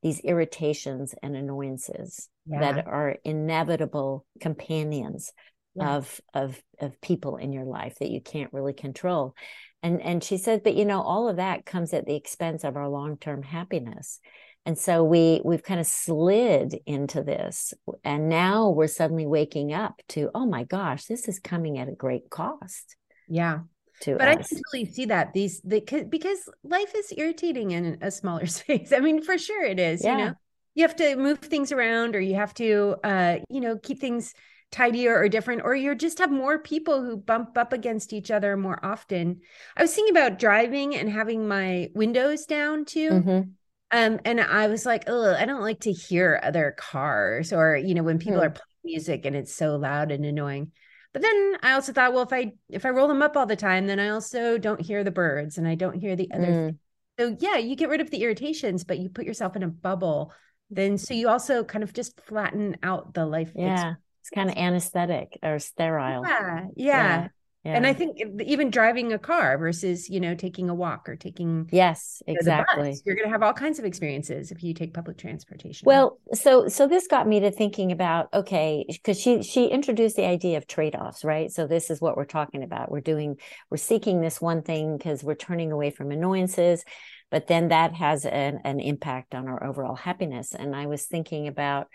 these 0.00 0.20
irritations 0.20 1.12
and 1.24 1.34
annoyances 1.34 2.28
that 2.46 2.86
are 2.86 3.16
inevitable 3.24 4.24
companions 4.40 5.32
Yeah. 5.74 5.96
of 5.96 6.20
of 6.32 6.62
of 6.78 7.00
people 7.00 7.36
in 7.36 7.52
your 7.52 7.64
life 7.64 7.96
that 7.98 8.12
you 8.12 8.20
can't 8.20 8.52
really 8.52 8.72
control. 8.72 9.34
And 9.82 10.00
and 10.00 10.22
she 10.22 10.36
said, 10.36 10.62
but 10.62 10.76
you 10.76 10.84
know, 10.84 11.02
all 11.02 11.28
of 11.28 11.38
that 11.38 11.66
comes 11.66 11.92
at 11.92 12.06
the 12.06 12.14
expense 12.14 12.62
of 12.62 12.76
our 12.76 12.88
long-term 12.88 13.42
happiness. 13.42 14.20
And 14.66 14.76
so 14.76 15.04
we 15.04 15.40
we've 15.44 15.62
kind 15.62 15.78
of 15.80 15.86
slid 15.86 16.76
into 16.84 17.22
this 17.22 17.72
and 18.04 18.28
now 18.28 18.68
we're 18.70 18.88
suddenly 18.88 19.24
waking 19.24 19.72
up 19.72 20.02
to, 20.08 20.30
oh 20.34 20.44
my 20.44 20.64
gosh, 20.64 21.04
this 21.06 21.28
is 21.28 21.38
coming 21.38 21.78
at 21.78 21.88
a 21.88 21.92
great 21.92 22.28
cost 22.28 22.96
yeah. 23.28 23.60
to 24.00 24.16
But 24.16 24.28
I 24.28 24.34
can 24.36 24.44
totally 24.58 24.92
see 24.92 25.06
that 25.06 25.32
these 25.32 25.60
the, 25.62 25.80
'cause- 25.80 26.04
because 26.08 26.48
life 26.64 26.92
is 26.96 27.14
irritating 27.16 27.70
in 27.70 27.98
a 28.02 28.10
smaller 28.10 28.46
space. 28.60 28.92
I 28.92 28.98
mean, 29.00 29.22
for 29.22 29.38
sure 29.38 29.62
it 29.64 29.78
is, 29.78 30.04
you 30.04 30.16
know. 30.16 30.34
You 30.74 30.82
have 30.82 30.96
to 30.96 31.16
move 31.16 31.38
things 31.38 31.72
around 31.72 32.14
or 32.16 32.20
you 32.20 32.34
have 32.34 32.52
to 32.54 32.96
uh, 33.02 33.38
you 33.48 33.60
know, 33.62 33.78
keep 33.78 33.98
things 34.00 34.34
tidier 34.72 35.16
or 35.16 35.28
different 35.28 35.62
or 35.64 35.74
you 35.74 35.94
just 35.94 36.18
have 36.18 36.30
more 36.30 36.58
people 36.58 37.02
who 37.02 37.16
bump 37.16 37.56
up 37.56 37.72
against 37.72 38.12
each 38.12 38.30
other 38.30 38.56
more 38.56 38.84
often. 38.84 39.40
I 39.76 39.82
was 39.82 39.94
thinking 39.94 40.14
about 40.14 40.38
driving 40.40 40.96
and 40.96 41.08
having 41.08 41.46
my 41.48 41.88
windows 41.94 42.46
down 42.46 42.84
too. 42.84 43.10
Mhm. 43.10 43.50
Um, 43.92 44.18
and 44.24 44.40
I 44.40 44.66
was 44.66 44.84
like, 44.84 45.04
oh, 45.06 45.34
I 45.34 45.44
don't 45.44 45.60
like 45.60 45.80
to 45.80 45.92
hear 45.92 46.40
other 46.42 46.74
cars 46.76 47.52
or, 47.52 47.76
you 47.76 47.94
know, 47.94 48.02
when 48.02 48.18
people 48.18 48.40
Hmm. 48.40 48.46
are 48.46 48.50
playing 48.50 48.64
music 48.84 49.24
and 49.24 49.36
it's 49.36 49.54
so 49.54 49.76
loud 49.76 50.10
and 50.10 50.24
annoying. 50.24 50.72
But 51.12 51.22
then 51.22 51.56
I 51.62 51.72
also 51.72 51.92
thought, 51.92 52.12
well, 52.12 52.24
if 52.24 52.32
I 52.32 52.52
if 52.68 52.84
I 52.84 52.90
roll 52.90 53.08
them 53.08 53.22
up 53.22 53.36
all 53.36 53.46
the 53.46 53.56
time, 53.56 53.86
then 53.86 53.98
I 53.98 54.10
also 54.10 54.58
don't 54.58 54.80
hear 54.80 55.02
the 55.02 55.10
birds 55.10 55.56
and 55.56 55.66
I 55.66 55.74
don't 55.74 55.98
hear 55.98 56.14
the 56.14 56.30
other. 56.32 56.46
Mm. 56.46 56.78
So 57.18 57.36
yeah, 57.40 57.56
you 57.56 57.76
get 57.76 57.88
rid 57.88 58.00
of 58.02 58.10
the 58.10 58.22
irritations, 58.22 58.84
but 58.84 58.98
you 58.98 59.08
put 59.08 59.24
yourself 59.24 59.56
in 59.56 59.62
a 59.62 59.68
bubble. 59.68 60.32
Then 60.68 60.98
so 60.98 61.14
you 61.14 61.28
also 61.28 61.64
kind 61.64 61.82
of 61.84 61.94
just 61.94 62.20
flatten 62.22 62.76
out 62.82 63.14
the 63.14 63.24
life. 63.24 63.52
Yeah. 63.54 63.94
It's 64.20 64.30
kind 64.30 64.50
of 64.50 64.56
anesthetic 64.56 65.38
or 65.42 65.60
sterile. 65.60 66.24
Yeah, 66.26 66.64
yeah. 66.74 67.20
yeah. 67.22 67.28
And 67.74 67.86
i 67.86 67.92
think 67.92 68.18
even 68.44 68.70
driving 68.70 69.12
a 69.12 69.18
car 69.18 69.58
versus 69.58 70.08
you 70.08 70.20
know 70.20 70.34
taking 70.34 70.68
a 70.68 70.74
walk 70.74 71.08
or 71.08 71.16
taking 71.16 71.68
yes 71.72 72.22
exactly 72.26 72.90
bus, 72.90 73.02
you're 73.04 73.14
going 73.14 73.26
to 73.26 73.32
have 73.32 73.42
all 73.42 73.52
kinds 73.52 73.78
of 73.78 73.84
experiences 73.84 74.50
if 74.50 74.62
you 74.62 74.74
take 74.74 74.94
public 74.94 75.18
transportation. 75.18 75.84
Well 75.86 76.18
so 76.32 76.68
so 76.68 76.86
this 76.86 77.06
got 77.06 77.26
me 77.26 77.40
to 77.40 77.50
thinking 77.50 77.92
about 77.92 78.28
okay 78.32 78.84
because 78.88 79.20
she 79.20 79.42
she 79.42 79.66
introduced 79.66 80.16
the 80.16 80.26
idea 80.26 80.58
of 80.58 80.66
trade-offs 80.66 81.24
right? 81.24 81.50
So 81.50 81.66
this 81.66 81.90
is 81.90 82.00
what 82.00 82.16
we're 82.16 82.24
talking 82.24 82.62
about. 82.62 82.90
We're 82.90 83.00
doing 83.00 83.36
we're 83.70 83.76
seeking 83.76 84.20
this 84.20 84.40
one 84.40 84.62
thing 84.62 84.96
because 84.96 85.24
we're 85.24 85.34
turning 85.34 85.72
away 85.72 85.90
from 85.90 86.10
annoyances 86.10 86.84
but 87.28 87.48
then 87.48 87.68
that 87.68 87.92
has 87.92 88.24
an, 88.24 88.60
an 88.64 88.78
impact 88.78 89.34
on 89.34 89.48
our 89.48 89.64
overall 89.64 89.96
happiness. 89.96 90.54
And 90.54 90.74
i 90.74 90.86
was 90.86 91.04
thinking 91.04 91.48
about 91.48 91.88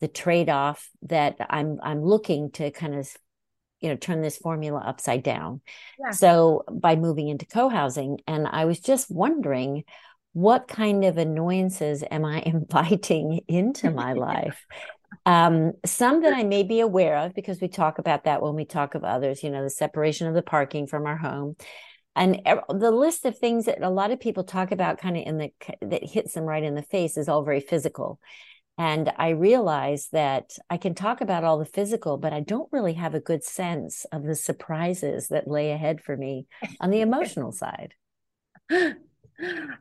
the 0.00 0.08
trade-off 0.08 0.90
that 1.02 1.36
i'm 1.48 1.78
i'm 1.82 2.02
looking 2.02 2.50
to 2.52 2.70
kind 2.70 2.94
of 2.94 3.08
you 3.80 3.88
know 3.88 3.96
turn 3.96 4.22
this 4.22 4.36
formula 4.36 4.82
upside 4.84 5.22
down. 5.22 5.60
Yeah. 5.98 6.10
so 6.12 6.64
by 6.70 6.96
moving 6.96 7.28
into 7.28 7.46
co-housing 7.46 8.20
and 8.26 8.46
i 8.46 8.64
was 8.64 8.80
just 8.80 9.10
wondering 9.10 9.84
what 10.32 10.68
kind 10.68 11.04
of 11.04 11.18
annoyances 11.18 12.04
am 12.10 12.24
i 12.24 12.40
inviting 12.46 13.40
into 13.48 13.90
my 13.90 14.12
life? 14.14 14.64
Um, 15.24 15.72
some 15.84 16.22
that 16.22 16.34
i 16.34 16.44
may 16.44 16.62
be 16.62 16.80
aware 16.80 17.18
of 17.18 17.34
because 17.34 17.60
we 17.60 17.68
talk 17.68 17.98
about 17.98 18.24
that 18.24 18.42
when 18.42 18.54
we 18.54 18.64
talk 18.64 18.94
of 18.94 19.04
others 19.04 19.42
you 19.42 19.50
know 19.50 19.62
the 19.62 19.70
separation 19.70 20.26
of 20.26 20.34
the 20.34 20.42
parking 20.42 20.86
from 20.86 21.06
our 21.06 21.16
home. 21.16 21.56
And 22.18 22.40
the 22.70 22.90
list 22.90 23.26
of 23.26 23.36
things 23.36 23.66
that 23.66 23.82
a 23.82 23.90
lot 23.90 24.10
of 24.10 24.18
people 24.18 24.42
talk 24.42 24.72
about 24.72 24.96
kind 24.96 25.18
of 25.18 25.24
in 25.26 25.36
the 25.36 25.52
that 25.82 26.02
hits 26.02 26.32
them 26.32 26.44
right 26.44 26.62
in 26.62 26.74
the 26.74 26.82
face 26.82 27.18
is 27.18 27.28
all 27.28 27.42
very 27.44 27.60
physical 27.60 28.18
and 28.78 29.10
I 29.16 29.30
realized 29.30 30.12
that 30.12 30.58
I 30.68 30.76
can 30.76 30.94
talk 30.94 31.20
about 31.20 31.44
all 31.44 31.58
the 31.58 31.64
physical, 31.64 32.18
but 32.18 32.32
I 32.32 32.40
don't 32.40 32.68
really 32.72 32.94
have 32.94 33.14
a 33.14 33.20
good 33.20 33.42
sense 33.42 34.04
of 34.12 34.24
the 34.24 34.34
surprises 34.34 35.28
that 35.28 35.48
lay 35.48 35.70
ahead 35.70 36.02
for 36.02 36.16
me 36.16 36.46
on 36.80 36.90
the 36.90 37.00
emotional 37.02 37.52
side. 37.52 37.94
I 38.70 38.94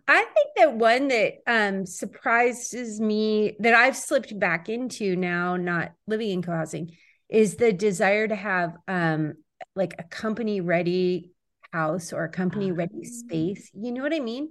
think 0.08 0.50
that 0.58 0.76
one 0.76 1.10
that 1.10 1.34
um, 1.48 1.86
surprises 1.86 3.02
me 3.02 3.56
that 3.60 3.74
I've 3.74 3.98
slipped 3.98 4.38
back 4.38 4.70
into 4.70 5.16
now, 5.16 5.58
not 5.58 5.92
living 6.08 6.30
in 6.30 6.42
co-housing, 6.42 6.96
is 7.30 7.56
the 7.56 7.74
desire 7.74 8.28
to 8.28 8.36
have 8.36 8.78
um, 8.88 9.34
like 9.76 9.96
a 9.98 10.04
company 10.04 10.62
ready 10.62 11.32
house 11.74 12.14
or 12.14 12.24
a 12.24 12.30
company 12.30 12.72
ready 12.72 13.02
ah. 13.04 13.10
space. 13.10 13.70
You 13.74 13.92
know 13.92 14.04
what 14.04 14.14
I 14.14 14.20
mean? 14.20 14.50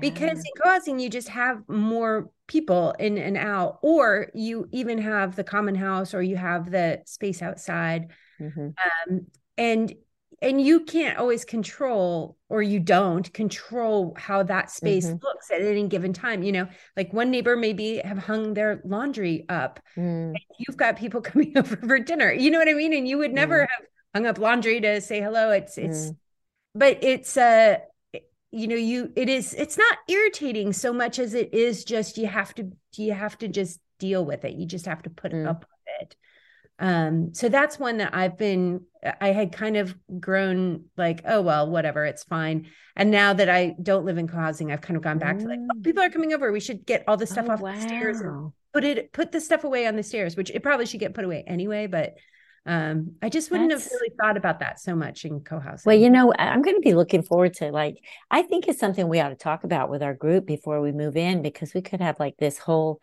Because 0.00 0.38
in 0.38 0.44
co-housing 0.62 0.98
you 0.98 1.08
just 1.08 1.28
have 1.28 1.62
more 1.68 2.30
people 2.46 2.94
in 2.98 3.18
and 3.18 3.36
out 3.36 3.78
or 3.82 4.30
you 4.34 4.68
even 4.72 4.98
have 4.98 5.36
the 5.36 5.44
common 5.44 5.74
house 5.74 6.14
or 6.14 6.22
you 6.22 6.36
have 6.36 6.70
the 6.70 7.00
space 7.06 7.42
outside 7.42 8.10
mm-hmm. 8.40 8.68
um, 9.10 9.26
and 9.56 9.94
and 10.42 10.60
you 10.60 10.80
can't 10.80 11.18
always 11.18 11.44
control 11.44 12.36
or 12.48 12.62
you 12.62 12.78
don't 12.78 13.32
control 13.32 14.14
how 14.18 14.42
that 14.42 14.70
space 14.70 15.06
mm-hmm. 15.06 15.24
looks 15.24 15.50
at 15.50 15.62
any 15.62 15.86
given 15.88 16.12
time 16.12 16.42
you 16.42 16.52
know 16.52 16.68
like 16.96 17.12
one 17.12 17.30
neighbor 17.30 17.56
maybe 17.56 17.98
have 18.04 18.18
hung 18.18 18.52
their 18.54 18.80
laundry 18.84 19.46
up 19.48 19.80
mm. 19.96 20.34
you've 20.58 20.76
got 20.76 20.98
people 20.98 21.20
coming 21.22 21.56
over 21.56 21.76
for 21.76 21.98
dinner 21.98 22.32
you 22.32 22.50
know 22.50 22.58
what 22.58 22.68
i 22.68 22.74
mean 22.74 22.92
and 22.92 23.08
you 23.08 23.16
would 23.16 23.32
never 23.32 23.62
mm. 23.62 23.68
have 23.68 23.86
hung 24.14 24.26
up 24.26 24.38
laundry 24.38 24.80
to 24.80 25.00
say 25.00 25.20
hello 25.20 25.50
it's 25.50 25.78
it's 25.78 26.06
mm. 26.06 26.16
but 26.74 27.02
it's 27.02 27.36
uh 27.36 27.76
you 28.54 28.68
know 28.68 28.76
you 28.76 29.12
it 29.16 29.28
is 29.28 29.52
it's 29.54 29.76
not 29.76 29.98
irritating 30.08 30.72
so 30.72 30.92
much 30.92 31.18
as 31.18 31.34
it 31.34 31.52
is 31.52 31.84
just 31.84 32.16
you 32.16 32.26
have 32.26 32.54
to 32.54 32.70
you 32.96 33.12
have 33.12 33.36
to 33.36 33.48
just 33.48 33.80
deal 33.98 34.24
with 34.24 34.44
it 34.44 34.54
you 34.54 34.64
just 34.64 34.86
have 34.86 35.02
to 35.02 35.10
put 35.10 35.32
mm. 35.32 35.46
up 35.46 35.60
with 35.60 36.00
it 36.00 36.16
um 36.78 37.34
so 37.34 37.48
that's 37.48 37.78
one 37.78 37.98
that 37.98 38.14
i've 38.14 38.38
been 38.38 38.80
i 39.20 39.28
had 39.28 39.52
kind 39.52 39.76
of 39.76 39.94
grown 40.20 40.84
like 40.96 41.22
oh 41.26 41.40
well 41.40 41.68
whatever 41.68 42.04
it's 42.04 42.24
fine 42.24 42.66
and 42.96 43.10
now 43.10 43.32
that 43.32 43.48
i 43.48 43.74
don't 43.82 44.04
live 44.04 44.18
in 44.18 44.28
co-housing 44.28 44.70
i've 44.70 44.80
kind 44.80 44.96
of 44.96 45.02
gone 45.02 45.18
back 45.18 45.36
mm. 45.36 45.40
to 45.40 45.48
like 45.48 45.58
oh, 45.58 45.80
people 45.82 46.02
are 46.02 46.10
coming 46.10 46.32
over 46.32 46.52
we 46.52 46.60
should 46.60 46.86
get 46.86 47.04
all 47.08 47.16
the 47.16 47.26
stuff 47.26 47.46
oh, 47.48 47.52
off 47.52 47.60
wow. 47.60 47.74
the 47.74 47.80
stairs 47.80 48.20
and 48.20 48.52
put 48.72 48.84
it 48.84 49.12
put 49.12 49.32
the 49.32 49.40
stuff 49.40 49.64
away 49.64 49.86
on 49.86 49.96
the 49.96 50.02
stairs 50.02 50.36
which 50.36 50.50
it 50.50 50.62
probably 50.62 50.86
should 50.86 51.00
get 51.00 51.14
put 51.14 51.24
away 51.24 51.42
anyway 51.46 51.86
but 51.86 52.14
um 52.66 53.12
i 53.22 53.28
just 53.28 53.50
wouldn't 53.50 53.70
That's... 53.70 53.84
have 53.84 53.92
really 53.92 54.14
thought 54.20 54.36
about 54.36 54.60
that 54.60 54.80
so 54.80 54.94
much 54.94 55.24
in 55.24 55.40
co-housing 55.40 55.82
well 55.84 55.96
you 55.96 56.08
know 56.08 56.32
i'm 56.38 56.62
going 56.62 56.76
to 56.76 56.80
be 56.80 56.94
looking 56.94 57.22
forward 57.22 57.54
to 57.54 57.70
like 57.70 57.96
i 58.30 58.42
think 58.42 58.66
it's 58.66 58.78
something 58.78 59.08
we 59.08 59.20
ought 59.20 59.30
to 59.30 59.36
talk 59.36 59.64
about 59.64 59.90
with 59.90 60.02
our 60.02 60.14
group 60.14 60.46
before 60.46 60.80
we 60.80 60.92
move 60.92 61.16
in 61.16 61.42
because 61.42 61.74
we 61.74 61.82
could 61.82 62.00
have 62.00 62.18
like 62.18 62.36
this 62.38 62.58
whole 62.58 63.00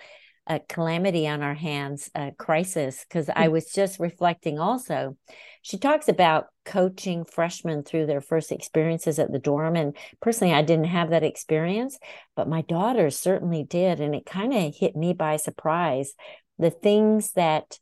uh, 0.48 0.58
calamity 0.68 1.28
on 1.28 1.44
our 1.44 1.54
hands 1.54 2.10
uh, 2.16 2.32
crisis 2.40 3.06
because 3.08 3.30
i 3.30 3.48
mm. 3.48 3.52
was 3.52 3.72
just 3.72 4.00
reflecting 4.00 4.58
also 4.58 5.16
she 5.62 5.78
talks 5.78 6.08
about 6.08 6.48
coaching 6.66 7.24
freshmen 7.24 7.84
through 7.84 8.08
their 8.08 8.22
first 8.22 8.52
experiences 8.52 9.20
at 9.20 9.32
the 9.32 9.38
dorm 9.38 9.76
and 9.76 9.96
personally 10.20 10.54
i 10.54 10.64
didn't 10.64 10.86
have 10.86 11.12
that 11.12 11.24
experience 11.24 12.00
but 12.36 12.50
my 12.50 12.62
daughters 12.64 13.16
certainly 13.16 13.64
did 13.64 14.00
and 14.00 14.16
it 14.16 14.26
kind 14.26 14.52
of 14.52 14.76
hit 14.76 14.96
me 14.96 15.14
by 15.14 15.38
surprise 15.38 16.14
the 16.58 16.72
things 16.72 17.34
that 17.34 17.78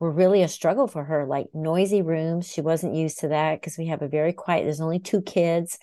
were 0.00 0.10
really 0.10 0.42
a 0.42 0.48
struggle 0.48 0.88
for 0.88 1.04
her, 1.04 1.26
like 1.26 1.48
noisy 1.52 2.02
rooms. 2.02 2.50
She 2.50 2.62
wasn't 2.62 2.94
used 2.94 3.20
to 3.20 3.28
that 3.28 3.60
because 3.60 3.76
we 3.76 3.86
have 3.86 4.02
a 4.02 4.08
very 4.08 4.32
quiet, 4.32 4.64
there's 4.64 4.80
only 4.80 4.98
two 4.98 5.20
kids. 5.20 5.78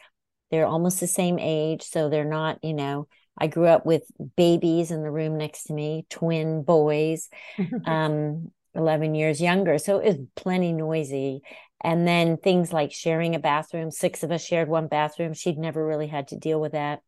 They're 0.50 0.65
almost 0.65 1.00
the 1.00 1.07
same 1.07 1.38
age. 1.39 1.83
So 1.83 2.09
they're 2.09 2.25
not, 2.25 2.63
you 2.63 2.74
know, 2.74 3.07
I 3.38 3.47
grew 3.47 3.67
up 3.67 3.86
with 3.86 4.03
babies 4.36 4.89
in 4.89 5.03
the 5.03 5.12
room 5.12 5.38
next 5.38 5.65
to 5.65 5.74
me, 5.74 6.07
twin 6.09 6.63
boys, 6.63 7.29
um, 7.86 8.51
11 8.74 9.13
years 9.13 9.39
younger. 9.39 9.77
So 9.77 10.00
it 10.00 10.05
was 10.05 10.27
plenty 10.36 10.74
noisy. 10.74 11.41
And 11.81 12.07
then 12.07 12.38
things 12.38 12.74
like 12.74 12.91
sharing 12.91 13.36
a 13.36 13.39
bathroom, 13.39 13.91
six 13.91 14.24
of 14.24 14.31
us 14.31 14.43
shared 14.43 14.67
one 14.67 14.88
bathroom. 14.88 15.33
She'd 15.33 15.59
never 15.59 15.86
really 15.86 16.07
had 16.07 16.29
to 16.29 16.38
deal 16.38 16.59
with 16.59 16.71
that. 16.71 17.01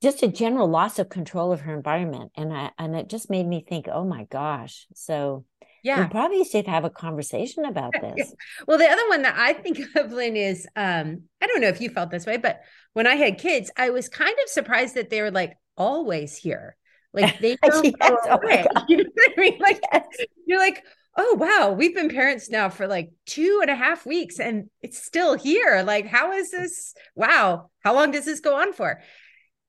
Just 0.00 0.22
a 0.22 0.28
general 0.28 0.68
loss 0.68 0.98
of 0.98 1.10
control 1.10 1.52
of 1.52 1.60
her 1.62 1.74
environment. 1.74 2.32
And 2.34 2.50
I, 2.52 2.70
and 2.78 2.96
it 2.96 3.10
just 3.10 3.28
made 3.28 3.46
me 3.46 3.62
think, 3.66 3.88
oh 3.92 4.04
my 4.04 4.24
gosh. 4.24 4.86
So 4.94 5.44
yeah. 5.84 6.00
We 6.00 6.08
probably 6.08 6.44
should 6.44 6.66
have 6.66 6.84
a 6.84 6.90
conversation 6.90 7.66
about 7.66 7.92
this. 8.00 8.34
well, 8.66 8.78
the 8.78 8.90
other 8.90 9.06
one 9.08 9.22
that 9.22 9.36
I 9.36 9.52
think 9.52 9.78
of, 9.96 10.10
Lynn, 10.10 10.34
is 10.34 10.66
um, 10.74 11.22
I 11.40 11.46
don't 11.46 11.60
know 11.60 11.68
if 11.68 11.80
you 11.80 11.90
felt 11.90 12.10
this 12.10 12.26
way, 12.26 12.38
but 12.38 12.62
when 12.94 13.06
I 13.06 13.14
had 13.14 13.38
kids, 13.38 13.70
I 13.76 13.90
was 13.90 14.08
kind 14.08 14.36
of 14.42 14.48
surprised 14.48 14.94
that 14.94 15.10
they 15.10 15.20
were 15.20 15.30
like 15.30 15.56
always 15.76 16.36
here. 16.36 16.76
Like 17.12 17.38
they 17.40 17.56
don't 17.62 17.84
yes, 17.84 17.94
go 18.00 18.18
oh 18.24 18.38
away. 18.42 18.66
you 18.88 18.96
know 18.96 19.04
what 19.14 19.32
I 19.36 19.40
mean? 19.40 19.58
Like 19.60 19.80
yes. 19.92 20.06
you're 20.46 20.58
like, 20.58 20.82
oh 21.16 21.36
wow, 21.38 21.74
we've 21.76 21.94
been 21.94 22.08
parents 22.08 22.48
now 22.48 22.70
for 22.70 22.88
like 22.88 23.12
two 23.26 23.60
and 23.60 23.70
a 23.70 23.76
half 23.76 24.06
weeks 24.06 24.40
and 24.40 24.70
it's 24.82 25.04
still 25.04 25.34
here. 25.34 25.82
Like, 25.86 26.06
how 26.06 26.32
is 26.32 26.50
this? 26.50 26.94
Wow, 27.14 27.70
how 27.84 27.94
long 27.94 28.10
does 28.10 28.24
this 28.24 28.40
go 28.40 28.56
on 28.56 28.72
for? 28.72 29.00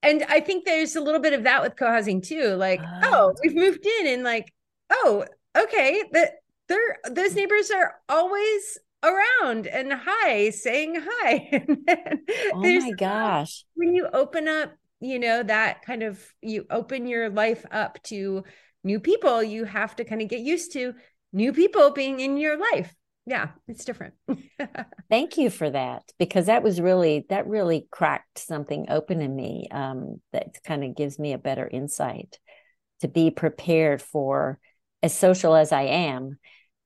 And 0.02 0.24
I 0.30 0.40
think 0.40 0.66
there's 0.66 0.96
a 0.96 1.02
little 1.02 1.20
bit 1.20 1.34
of 1.34 1.44
that 1.44 1.62
with 1.62 1.76
co-housing 1.76 2.22
too. 2.22 2.56
Like, 2.56 2.80
uh, 2.80 3.02
oh, 3.04 3.34
we've 3.44 3.56
moved 3.56 3.86
in 3.86 4.08
and 4.08 4.24
like, 4.24 4.54
oh, 4.92 5.26
okay, 5.56 6.04
that 6.12 6.40
they're 6.68 6.98
those 7.10 7.36
neighbors 7.36 7.72
are 7.72 7.96
always 8.10 8.78
around 9.04 9.68
and 9.68 9.94
hi, 9.94 10.50
saying 10.50 10.96
hi. 11.00 11.66
oh 12.54 12.62
my 12.62 12.92
gosh. 12.92 13.64
When 13.76 13.94
you 13.94 14.08
open 14.12 14.48
up, 14.48 14.74
you 15.00 15.20
know, 15.20 15.44
that 15.44 15.84
kind 15.84 16.04
of 16.04 16.24
you 16.42 16.66
open 16.70 17.08
your 17.08 17.30
life 17.30 17.66
up 17.72 18.02
to 18.04 18.44
new 18.84 19.00
people, 19.00 19.44
you 19.44 19.66
have 19.66 19.96
to 19.98 20.04
kind 20.04 20.22
of 20.22 20.28
get 20.28 20.42
used 20.42 20.74
to 20.74 20.94
new 21.34 21.54
people 21.54 21.92
being 21.92 22.20
in 22.20 22.38
your 22.38 22.58
life. 22.58 22.94
Yeah, 23.28 23.50
it's 23.68 23.86
different. 23.86 24.14
Thank 25.10 25.38
you 25.38 25.50
for 25.50 25.70
that 25.70 26.04
because 26.20 26.46
that 26.46 26.62
was 26.62 26.80
really 26.80 27.26
that 27.30 27.48
really 27.48 27.88
cracked 27.92 28.38
something 28.38 28.86
open 28.90 29.22
in 29.22 29.36
me 29.36 29.68
um, 29.72 30.22
that 30.32 30.62
kind 30.64 30.84
of 30.84 30.96
gives 30.96 31.18
me 31.18 31.34
a 31.34 31.40
better 31.40 31.68
insight 31.68 32.40
to 33.02 33.08
be 33.08 33.32
prepared 33.32 34.02
for 34.02 34.60
as 35.06 35.18
social 35.18 35.56
as 35.56 35.72
I 35.72 35.84
am, 35.84 36.38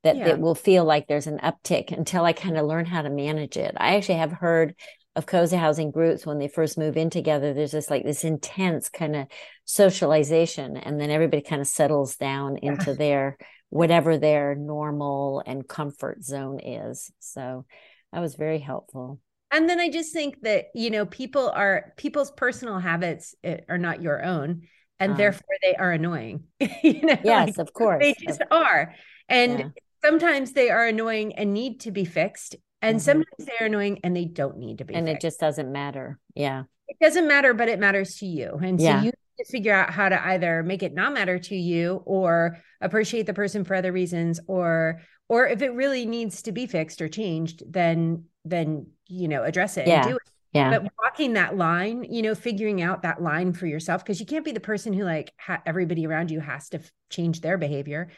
that 0.04 0.18
yeah. 0.18 0.28
it 0.30 0.40
will 0.40 0.56
feel 0.56 0.86
like 0.86 1.08
there's 1.08 1.28
an 1.28 1.40
uptick 1.40 1.92
until 1.92 2.24
I 2.24 2.34
kind 2.34 2.58
of 2.58 2.66
learn 2.66 2.86
how 2.86 3.02
to 3.02 3.10
manage 3.10 3.58
it. 3.58 3.76
I 3.78 3.96
actually 3.96 4.20
have 4.20 4.32
heard 4.32 4.76
of 5.16 5.26
co-housing 5.26 5.92
groups 5.92 6.26
when 6.26 6.38
they 6.38 6.48
first 6.48 6.78
move 6.78 6.96
in 6.96 7.10
together, 7.10 7.54
there's 7.54 7.72
just 7.72 7.90
like 7.90 8.04
this 8.04 8.24
intense 8.24 8.90
kind 8.90 9.16
of 9.16 9.28
socialization, 9.66 10.78
and 10.78 11.00
then 11.00 11.10
everybody 11.10 11.42
kind 11.42 11.62
of 11.62 11.68
settles 11.68 12.16
down 12.16 12.58
into 12.58 12.94
their 12.94 13.38
whatever 13.70 14.18
their 14.18 14.56
normal 14.56 15.44
and 15.46 15.68
comfort 15.68 16.24
zone 16.24 16.60
is. 16.60 17.12
So 17.20 17.66
that 18.12 18.20
was 18.20 18.36
very 18.36 18.60
helpful. 18.60 19.20
And 19.52 19.68
then 19.68 19.80
I 19.80 19.90
just 19.90 20.14
think 20.14 20.42
that, 20.42 20.66
you 20.76 20.90
know, 20.90 21.06
people 21.06 21.50
are 21.50 21.94
people's 21.98 22.32
personal 22.32 22.80
habits 22.80 23.34
eh, 23.44 23.58
are 23.68 23.78
not 23.78 24.02
your 24.02 24.24
own 24.24 24.62
and 25.00 25.14
um, 25.14 25.18
therefore 25.18 25.56
they 25.62 25.76
are 25.76 25.92
annoying. 25.92 26.44
you 26.84 27.02
know, 27.02 27.18
yes, 27.24 27.48
like, 27.48 27.58
of 27.58 27.74
course. 27.74 28.02
They 28.02 28.16
just 28.20 28.42
are. 28.52 28.94
And 29.28 29.60
yeah. 29.60 29.68
sometimes 30.04 30.54
they 30.54 30.70
are 30.70 30.86
annoying 30.86 31.34
and 31.36 31.54
need 31.54 31.82
to 31.82 31.92
be 31.92 32.06
fixed. 32.06 32.56
And 32.82 32.98
mm-hmm. 32.98 33.04
sometimes 33.04 33.50
they're 33.60 33.68
annoying 33.68 34.00
and 34.04 34.16
they 34.16 34.26
don't 34.26 34.58
need 34.58 34.80
to 34.80 34.86
be. 34.86 34.96
And 34.96 35.08
fixed. 35.08 35.24
it 35.24 35.28
just 35.28 35.40
doesn't 35.40 35.72
matter. 35.72 36.20
Yeah. 36.36 36.64
It 36.88 36.98
doesn't 37.00 37.28
matter, 37.28 37.54
but 37.54 37.70
it 37.70 37.80
matters 37.80 38.16
to 38.18 38.26
you. 38.26 38.60
And 38.62 38.80
so 38.80 38.86
yeah. 38.86 39.00
you 39.00 39.06
need 39.06 39.14
to 39.38 39.46
figure 39.46 39.74
out 39.74 39.92
how 39.92 40.10
to 40.10 40.28
either 40.28 40.64
make 40.64 40.84
it 40.84 40.94
not 40.94 41.14
matter 41.14 41.40
to 41.40 41.56
you 41.56 42.02
or 42.06 42.58
appreciate 42.82 43.26
the 43.26 43.34
person 43.34 43.64
for 43.64 43.76
other 43.76 43.92
reasons 43.92 44.40
or 44.48 45.02
or 45.28 45.48
if 45.48 45.62
it 45.62 45.74
really 45.74 46.06
needs 46.06 46.42
to 46.42 46.52
be 46.52 46.66
fixed 46.66 47.02
or 47.02 47.08
changed 47.08 47.64
then 47.70 48.26
then 48.44 48.88
you 49.08 49.28
know 49.28 49.44
address 49.44 49.78
it 49.78 49.88
Yeah. 49.88 50.02
and 50.02 50.10
do 50.10 50.16
it 50.16 50.30
Yeah. 50.52 50.70
but 50.80 50.92
walking 51.02 51.34
that 51.34 51.56
line 51.56 52.04
you 52.04 52.22
know 52.22 52.36
figuring 52.36 52.82
out 52.82 53.04
that 53.04 53.22
line 53.22 53.54
for 53.54 53.68
yourself 53.68 54.04
because 54.04 54.20
you 54.20 54.26
can't 54.26 54.46
be 54.46 54.52
the 54.52 54.60
person 54.60 54.94
who 54.94 55.04
like 55.04 55.32
ha- 55.40 55.62
everybody 55.66 56.06
around 56.08 56.32
you 56.32 56.40
has 56.40 56.70
to 56.70 56.80
f- 56.80 56.92
change 57.10 57.42
their 57.42 57.58
behavior 57.58 58.10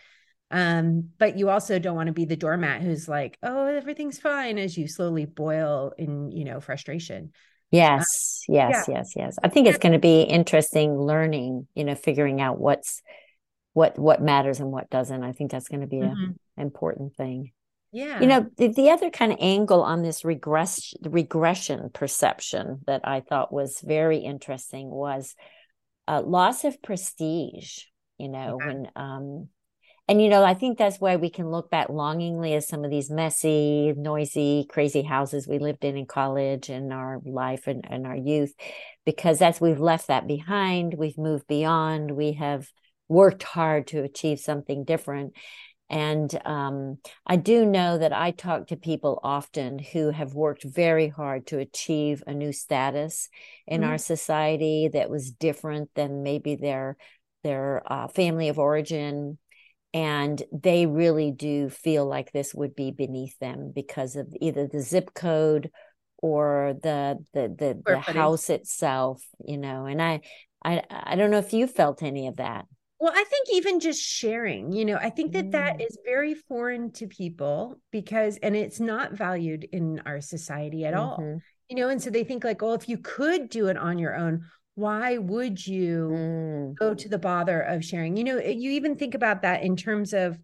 um 0.49 1.09
but 1.17 1.37
you 1.37 1.49
also 1.49 1.79
don't 1.79 1.95
want 1.95 2.07
to 2.07 2.13
be 2.13 2.25
the 2.25 2.35
doormat 2.35 2.81
who's 2.81 3.07
like 3.07 3.37
oh 3.43 3.65
everything's 3.65 4.19
fine 4.19 4.57
as 4.57 4.77
you 4.77 4.87
slowly 4.87 5.25
boil 5.25 5.93
in 5.97 6.31
you 6.31 6.45
know 6.45 6.59
frustration 6.59 7.31
Yes, 7.73 8.43
yes, 8.49 8.87
yes, 8.89 9.13
yes. 9.15 9.37
I 9.41 9.47
think 9.47 9.65
it's 9.65 9.77
going 9.77 9.93
to 9.93 9.97
be 9.99 10.23
interesting 10.23 10.99
learning, 10.99 11.67
you 11.73 11.85
know, 11.85 11.95
figuring 11.95 12.41
out 12.41 12.59
what's 12.59 13.01
what 13.71 13.97
what 13.97 14.21
matters 14.21 14.59
and 14.59 14.73
what 14.73 14.89
doesn't. 14.89 15.23
I 15.23 15.31
think 15.31 15.51
that's 15.51 15.69
going 15.69 15.79
to 15.79 15.87
be 15.87 16.01
Mhm. 16.01 16.11
an 16.11 16.37
important 16.57 17.15
thing. 17.15 17.53
Yeah 17.91 18.21
You 18.21 18.27
know, 18.27 18.49
the, 18.57 18.67
the 18.69 18.89
other 18.89 19.09
kind 19.09 19.31
of 19.31 19.37
angle 19.41 19.83
on 19.83 20.01
this 20.01 20.23
regress 20.23 20.93
regression 21.03 21.89
perception 21.93 22.81
that 22.87 23.01
I 23.03 23.21
thought 23.21 23.53
was 23.53 23.81
very 23.81 24.19
interesting 24.19 24.89
was 24.89 25.35
uh, 26.07 26.21
loss 26.21 26.63
of 26.63 26.81
prestige. 26.81 27.83
You 28.17 28.29
know, 28.29 28.57
Yeah. 28.59 28.67
when 28.67 28.87
um, 28.95 29.49
and 30.07 30.21
you 30.21 30.29
know, 30.29 30.43
I 30.43 30.53
think 30.53 30.77
that's 30.77 30.99
why 30.99 31.15
we 31.15 31.29
can 31.29 31.49
look 31.49 31.69
back 31.69 31.89
longingly 31.89 32.53
at 32.55 32.63
some 32.65 32.83
of 32.83 32.91
these 32.91 33.09
messy, 33.09 33.93
noisy, 33.95 34.65
crazy 34.69 35.03
houses 35.03 35.47
we 35.47 35.59
lived 35.59 35.85
in 35.85 35.95
in 35.95 36.05
college 36.05 36.69
and 36.69 36.91
our 36.91 37.21
life 37.25 37.67
and, 37.67 37.85
and 37.89 38.05
our 38.05 38.15
youth, 38.15 38.53
because 39.05 39.41
as 39.41 39.61
we've 39.61 39.79
left 39.79 40.07
that 40.07 40.27
behind, 40.27 40.95
we've 40.97 41.17
moved 41.17 41.47
beyond, 41.47 42.11
we 42.11 42.33
have 42.33 42.67
worked 43.07 43.43
hard 43.43 43.87
to 43.87 44.03
achieve 44.03 44.39
something 44.39 44.83
different. 44.83 45.33
And 45.91 46.39
um, 46.45 46.99
I 47.27 47.35
do 47.35 47.65
know 47.65 47.97
that 47.97 48.13
I 48.13 48.31
talk 48.31 48.67
to 48.67 48.77
people 48.77 49.19
often 49.23 49.77
who 49.77 50.09
have 50.11 50.33
worked 50.33 50.63
very 50.63 51.09
hard 51.09 51.47
to 51.47 51.59
achieve 51.59 52.23
a 52.25 52.33
new 52.33 52.53
status 52.53 53.27
in 53.67 53.83
our 53.83 53.97
society 53.97 54.89
that 54.93 55.09
was 55.09 55.31
different 55.31 55.89
than 55.93 56.23
maybe 56.23 56.55
their 56.55 56.95
their 57.43 57.83
uh, 57.91 58.07
family 58.07 58.47
of 58.47 58.57
origin. 58.57 59.37
And 59.93 60.41
they 60.53 60.85
really 60.85 61.31
do 61.31 61.69
feel 61.69 62.05
like 62.05 62.31
this 62.31 62.53
would 62.53 62.73
be 62.73 62.91
beneath 62.91 63.37
them 63.39 63.73
because 63.75 64.15
of 64.15 64.33
either 64.39 64.67
the 64.67 64.79
zip 64.79 65.13
code 65.13 65.71
or 66.21 66.73
the 66.81 67.17
the 67.33 67.49
the, 67.49 67.81
the 67.85 67.99
house 67.99 68.49
itself 68.49 69.23
you 69.43 69.57
know 69.57 69.87
and 69.87 69.99
i 69.99 70.21
i 70.63 70.81
i 70.91 71.15
don't 71.15 71.31
know 71.31 71.39
if 71.39 71.51
you 71.51 71.65
felt 71.65 72.03
any 72.03 72.27
of 72.27 72.35
that 72.37 72.65
Well, 73.01 73.13
I 73.15 73.23
think 73.23 73.47
even 73.51 73.79
just 73.79 73.99
sharing, 73.99 74.73
you 74.73 74.85
know, 74.85 74.95
I 74.95 75.09
think 75.09 75.33
that 75.33 75.53
that 75.53 75.77
Mm. 75.77 75.85
is 75.87 75.97
very 76.05 76.35
foreign 76.35 76.91
to 76.91 77.07
people 77.07 77.81
because, 77.91 78.37
and 78.43 78.55
it's 78.55 78.79
not 78.79 79.13
valued 79.13 79.63
in 79.63 80.03
our 80.05 80.21
society 80.21 80.85
at 80.85 80.93
all, 80.93 81.17
Mhm. 81.17 81.41
you 81.67 81.77
know, 81.77 81.89
and 81.89 81.99
so 81.99 82.11
they 82.11 82.23
think 82.23 82.43
like, 82.43 82.61
oh, 82.61 82.73
if 82.73 82.87
you 82.87 82.99
could 82.99 83.49
do 83.49 83.69
it 83.69 83.77
on 83.77 83.97
your 83.97 84.15
own, 84.15 84.45
why 84.75 85.17
would 85.17 85.65
you 85.65 86.09
Mm. 86.11 86.75
go 86.77 86.93
to 86.93 87.09
the 87.09 87.17
bother 87.17 87.59
of 87.61 87.83
sharing? 87.83 88.17
You 88.17 88.23
know, 88.23 88.37
you 88.37 88.69
even 88.69 88.95
think 88.95 89.15
about 89.15 89.41
that 89.41 89.63
in 89.63 89.75
terms 89.75 90.13
of 90.13 90.37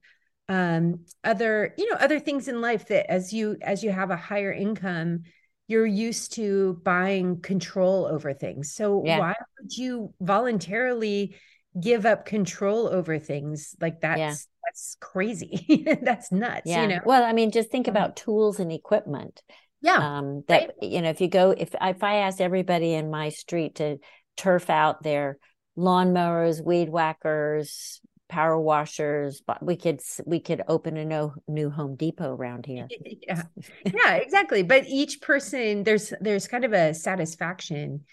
um 0.50 1.06
other, 1.24 1.76
you 1.78 1.88
know, 1.92 1.98
other 2.00 2.20
things 2.20 2.48
in 2.48 2.60
life 2.60 2.88
that 2.88 3.12
as 3.12 3.34
you 3.34 3.58
as 3.62 3.84
you 3.84 3.92
have 3.92 4.10
a 4.10 4.18
higher 4.18 4.52
income, 4.52 5.22
you're 5.68 5.86
used 5.86 6.34
to 6.34 6.82
buying 6.84 7.40
control 7.40 8.08
over 8.08 8.34
things. 8.34 8.74
So 8.74 8.98
Yeah. 8.98 9.20
why 9.20 9.36
would 9.60 9.78
you 9.78 10.16
voluntarily 10.22 11.36
give 11.80 12.06
up 12.06 12.26
control 12.26 12.88
over 12.88 13.20
things 13.20 13.76
like 13.80 14.02
that's 14.02 14.20
Yeah. 14.20 14.34
that's 14.66 14.98
crazy. 15.00 15.86
That's 16.02 16.32
nuts 16.32 16.64
yeah. 16.66 16.82
you 16.84 16.88
know? 16.90 17.00
Well 17.06 17.24
i 17.24 17.34
mean 17.34 17.52
just 17.52 17.70
think 17.72 17.88
Um, 17.88 17.92
about 17.96 18.16
tools 18.16 18.60
and 18.60 18.72
equipment 18.72 19.42
yeah 19.82 20.18
um 20.18 20.44
that 20.48 20.74
you 20.82 21.02
know 21.02 21.10
if 21.10 21.22
you 21.22 21.28
go 21.28 21.52
if 21.52 21.76
if 21.80 22.04
i 22.04 22.16
asked 22.18 22.42
everybody 22.42 22.94
in 22.94 23.10
my 23.12 23.30
street 23.30 23.76
to 23.76 23.98
turf 24.36 24.70
out 24.70 25.04
their 25.04 25.38
lawnmowers 25.78 26.64
weed 26.64 26.90
whackers 26.90 28.02
power 28.30 28.60
washers 28.60 29.42
but 29.46 29.64
we 29.64 29.76
could 29.78 30.02
we 30.26 30.40
could 30.40 30.62
open 30.68 30.98
a 30.98 31.06
no, 31.06 31.34
new 31.48 31.70
home 31.70 31.96
depot 31.96 32.36
around 32.36 32.66
here. 32.72 32.88
Yeah. 33.26 33.44
Yeah 33.86 34.16
exactly. 34.16 34.64
But 34.64 34.86
each 34.88 35.22
person 35.22 35.84
there's 35.84 36.12
there's 36.20 36.48
kind 36.48 36.66
of 36.66 36.74
a 36.74 36.94
satisfaction 36.94 38.04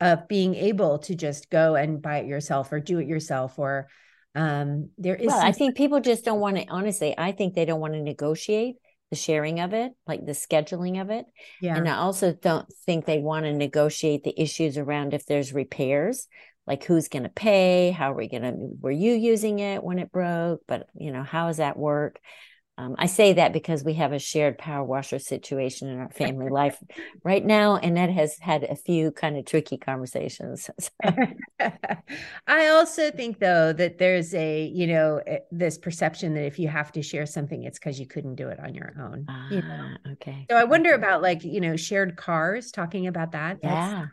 of 0.00 0.28
being 0.28 0.54
able 0.54 0.98
to 1.00 1.14
just 1.14 1.50
go 1.50 1.74
and 1.74 2.00
buy 2.00 2.18
it 2.18 2.26
yourself 2.26 2.70
or 2.72 2.80
do 2.80 2.98
it 2.98 3.06
yourself 3.08 3.58
or 3.58 3.88
um 4.34 4.90
there 4.98 5.16
is 5.16 5.26
well 5.28 5.40
i 5.40 5.52
think 5.52 5.76
people 5.76 6.00
just 6.00 6.24
don't 6.24 6.40
want 6.40 6.56
to 6.56 6.64
honestly 6.68 7.14
i 7.18 7.32
think 7.32 7.54
they 7.54 7.64
don't 7.64 7.80
want 7.80 7.94
to 7.94 8.02
negotiate 8.02 8.76
the 9.10 9.16
sharing 9.16 9.58
of 9.60 9.72
it 9.72 9.92
like 10.06 10.24
the 10.24 10.32
scheduling 10.32 11.00
of 11.00 11.10
it 11.10 11.24
yeah 11.60 11.74
And 11.76 11.88
I 11.88 11.96
also 11.96 12.32
don't 12.32 12.66
think 12.84 13.04
they 13.04 13.18
want 13.18 13.46
to 13.46 13.52
negotiate 13.52 14.22
the 14.22 14.38
issues 14.40 14.76
around 14.76 15.14
if 15.14 15.24
there's 15.24 15.52
repairs, 15.54 16.28
like 16.66 16.84
who's 16.84 17.08
going 17.08 17.22
to 17.22 17.30
pay, 17.30 17.90
how 17.90 18.12
are 18.12 18.16
we 18.16 18.28
going 18.28 18.42
to, 18.42 18.54
were 18.80 18.90
you 18.90 19.14
using 19.14 19.60
it 19.60 19.82
when 19.82 19.98
it 19.98 20.12
broke? 20.12 20.60
But, 20.68 20.88
you 20.94 21.10
know, 21.10 21.22
how 21.22 21.46
does 21.46 21.56
that 21.56 21.78
work? 21.78 22.20
Um, 22.78 22.94
I 22.96 23.06
say 23.06 23.32
that 23.32 23.52
because 23.52 23.82
we 23.82 23.94
have 23.94 24.12
a 24.12 24.20
shared 24.20 24.56
power 24.56 24.84
washer 24.84 25.18
situation 25.18 25.88
in 25.88 25.98
our 25.98 26.10
family 26.10 26.48
life 26.50 26.80
right 27.24 27.44
now, 27.44 27.76
and 27.76 27.96
that 27.96 28.08
has 28.08 28.38
had 28.38 28.62
a 28.62 28.76
few 28.76 29.10
kind 29.10 29.36
of 29.36 29.44
tricky 29.44 29.76
conversations. 29.76 30.70
So, 31.60 31.72
I 32.46 32.68
also 32.68 33.10
think 33.10 33.40
though 33.40 33.72
that 33.72 33.98
there's 33.98 34.32
a, 34.32 34.66
you 34.66 34.86
know, 34.86 35.20
eh, 35.26 35.38
this 35.50 35.76
perception 35.76 36.34
that 36.34 36.44
if 36.44 36.58
you 36.58 36.68
have 36.68 36.92
to 36.92 37.02
share 37.02 37.26
something, 37.26 37.64
it's 37.64 37.78
because 37.80 37.98
you 37.98 38.06
couldn't 38.06 38.36
do 38.36 38.48
it 38.48 38.60
on 38.60 38.74
your 38.74 38.94
own. 39.00 39.26
you 39.50 39.62
know? 39.62 39.90
ah, 40.06 40.10
okay. 40.12 40.46
So 40.48 40.56
I 40.56 40.64
wonder 40.64 40.94
about 40.94 41.20
like, 41.20 41.42
you 41.42 41.60
know, 41.60 41.76
shared 41.76 42.16
cars, 42.16 42.70
talking 42.70 43.08
about 43.08 43.32
that. 43.32 43.58
Yeah. 43.62 44.06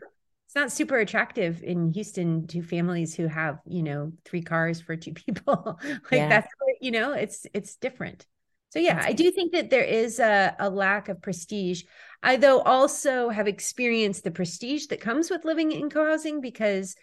it's 0.46 0.56
not 0.56 0.72
super 0.72 0.96
attractive 0.96 1.62
in 1.62 1.92
Houston 1.92 2.48
to 2.48 2.62
families 2.62 3.14
who 3.14 3.28
have, 3.28 3.60
you 3.64 3.84
know, 3.84 4.12
three 4.24 4.42
cars 4.42 4.80
for 4.80 4.96
two 4.96 5.12
people. 5.26 5.78
like 6.10 6.10
Yeah. 6.10 6.28
that's 6.28 6.48
you 6.80 6.90
know, 6.90 7.12
it's 7.12 7.46
it's 7.54 7.76
different. 7.76 8.26
So 8.70 8.78
yeah, 8.78 9.00
I 9.02 9.12
do 9.12 9.30
think 9.30 9.52
that 9.52 9.70
there 9.70 9.84
is 9.84 10.18
a, 10.18 10.54
a 10.58 10.68
lack 10.68 11.08
of 11.08 11.22
prestige. 11.22 11.84
I 12.22 12.36
though 12.36 12.60
also 12.60 13.28
have 13.28 13.48
experienced 13.48 14.24
the 14.24 14.30
prestige 14.30 14.86
that 14.86 15.00
comes 15.00 15.30
with 15.30 15.44
living 15.44 15.72
in 15.72 15.88
co-housing 15.90 16.40
because 16.40 16.96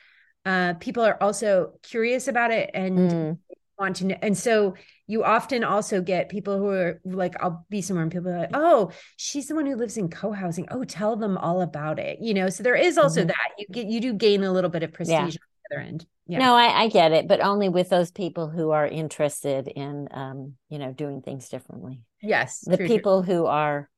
uh, 0.46 0.74
people 0.76 1.04
are 1.04 1.22
also 1.22 1.74
curious 1.82 2.28
about 2.28 2.52
it 2.52 2.70
and 2.74 3.14
Mm, 3.14 3.38
want 3.80 3.98
to 3.98 4.06
know. 4.06 4.18
And 4.22 4.38
so 4.38 4.76
you 5.08 5.24
often 5.24 5.64
also 5.64 6.02
get 6.02 6.30
people 6.30 6.58
who 6.60 6.70
are 6.70 7.02
like, 7.06 7.36
I'll 7.42 7.66
be 7.70 7.82
somewhere 7.82 8.04
and 8.04 8.12
people 8.12 8.30
are 8.32 8.40
like, 8.40 8.52
oh, 8.54 8.92
she's 9.18 9.48
the 9.48 9.56
one 9.56 9.66
who 9.66 9.76
lives 9.76 9.98
in 9.98 10.10
co-housing. 10.10 10.68
Oh, 10.72 10.84
tell 10.84 11.16
them 11.16 11.38
all 11.38 11.62
about 11.62 12.00
it. 12.00 12.20
You 12.22 12.34
know, 12.34 12.50
so 12.50 12.64
there 12.64 12.76
is 12.76 12.98
also 12.98 13.24
Mhm. 13.24 13.26
that 13.26 13.50
you 13.58 13.66
get 13.72 13.88
you 13.88 14.00
do 14.02 14.14
gain 14.14 14.44
a 14.44 14.52
little 14.54 14.70
bit 14.70 14.84
of 14.84 14.94
prestige 14.94 15.36
Yeah. 15.36 15.38
Other 15.72 15.82
end. 15.82 16.06
Yeah. 16.28 16.40
No, 16.40 16.56
I, 16.56 16.84
I 16.84 16.88
get 16.88 17.12
it, 17.12 17.28
but 17.28 17.42
only 17.42 17.70
with 17.70 17.90
those 17.90 18.12
people 18.12 18.50
who 18.50 18.72
are 18.72 18.88
interested 18.88 19.68
in, 19.68 20.08
um, 20.12 20.54
you 20.70 20.80
know, 20.80 20.92
doing 20.94 21.22
things 21.22 21.50
differently. 21.50 22.02
Yes. 22.22 22.62
the 22.62 22.78
true, 22.78 22.88
true. 22.88 22.96
people 22.96 23.22
who 23.22 23.46
are 23.46 23.90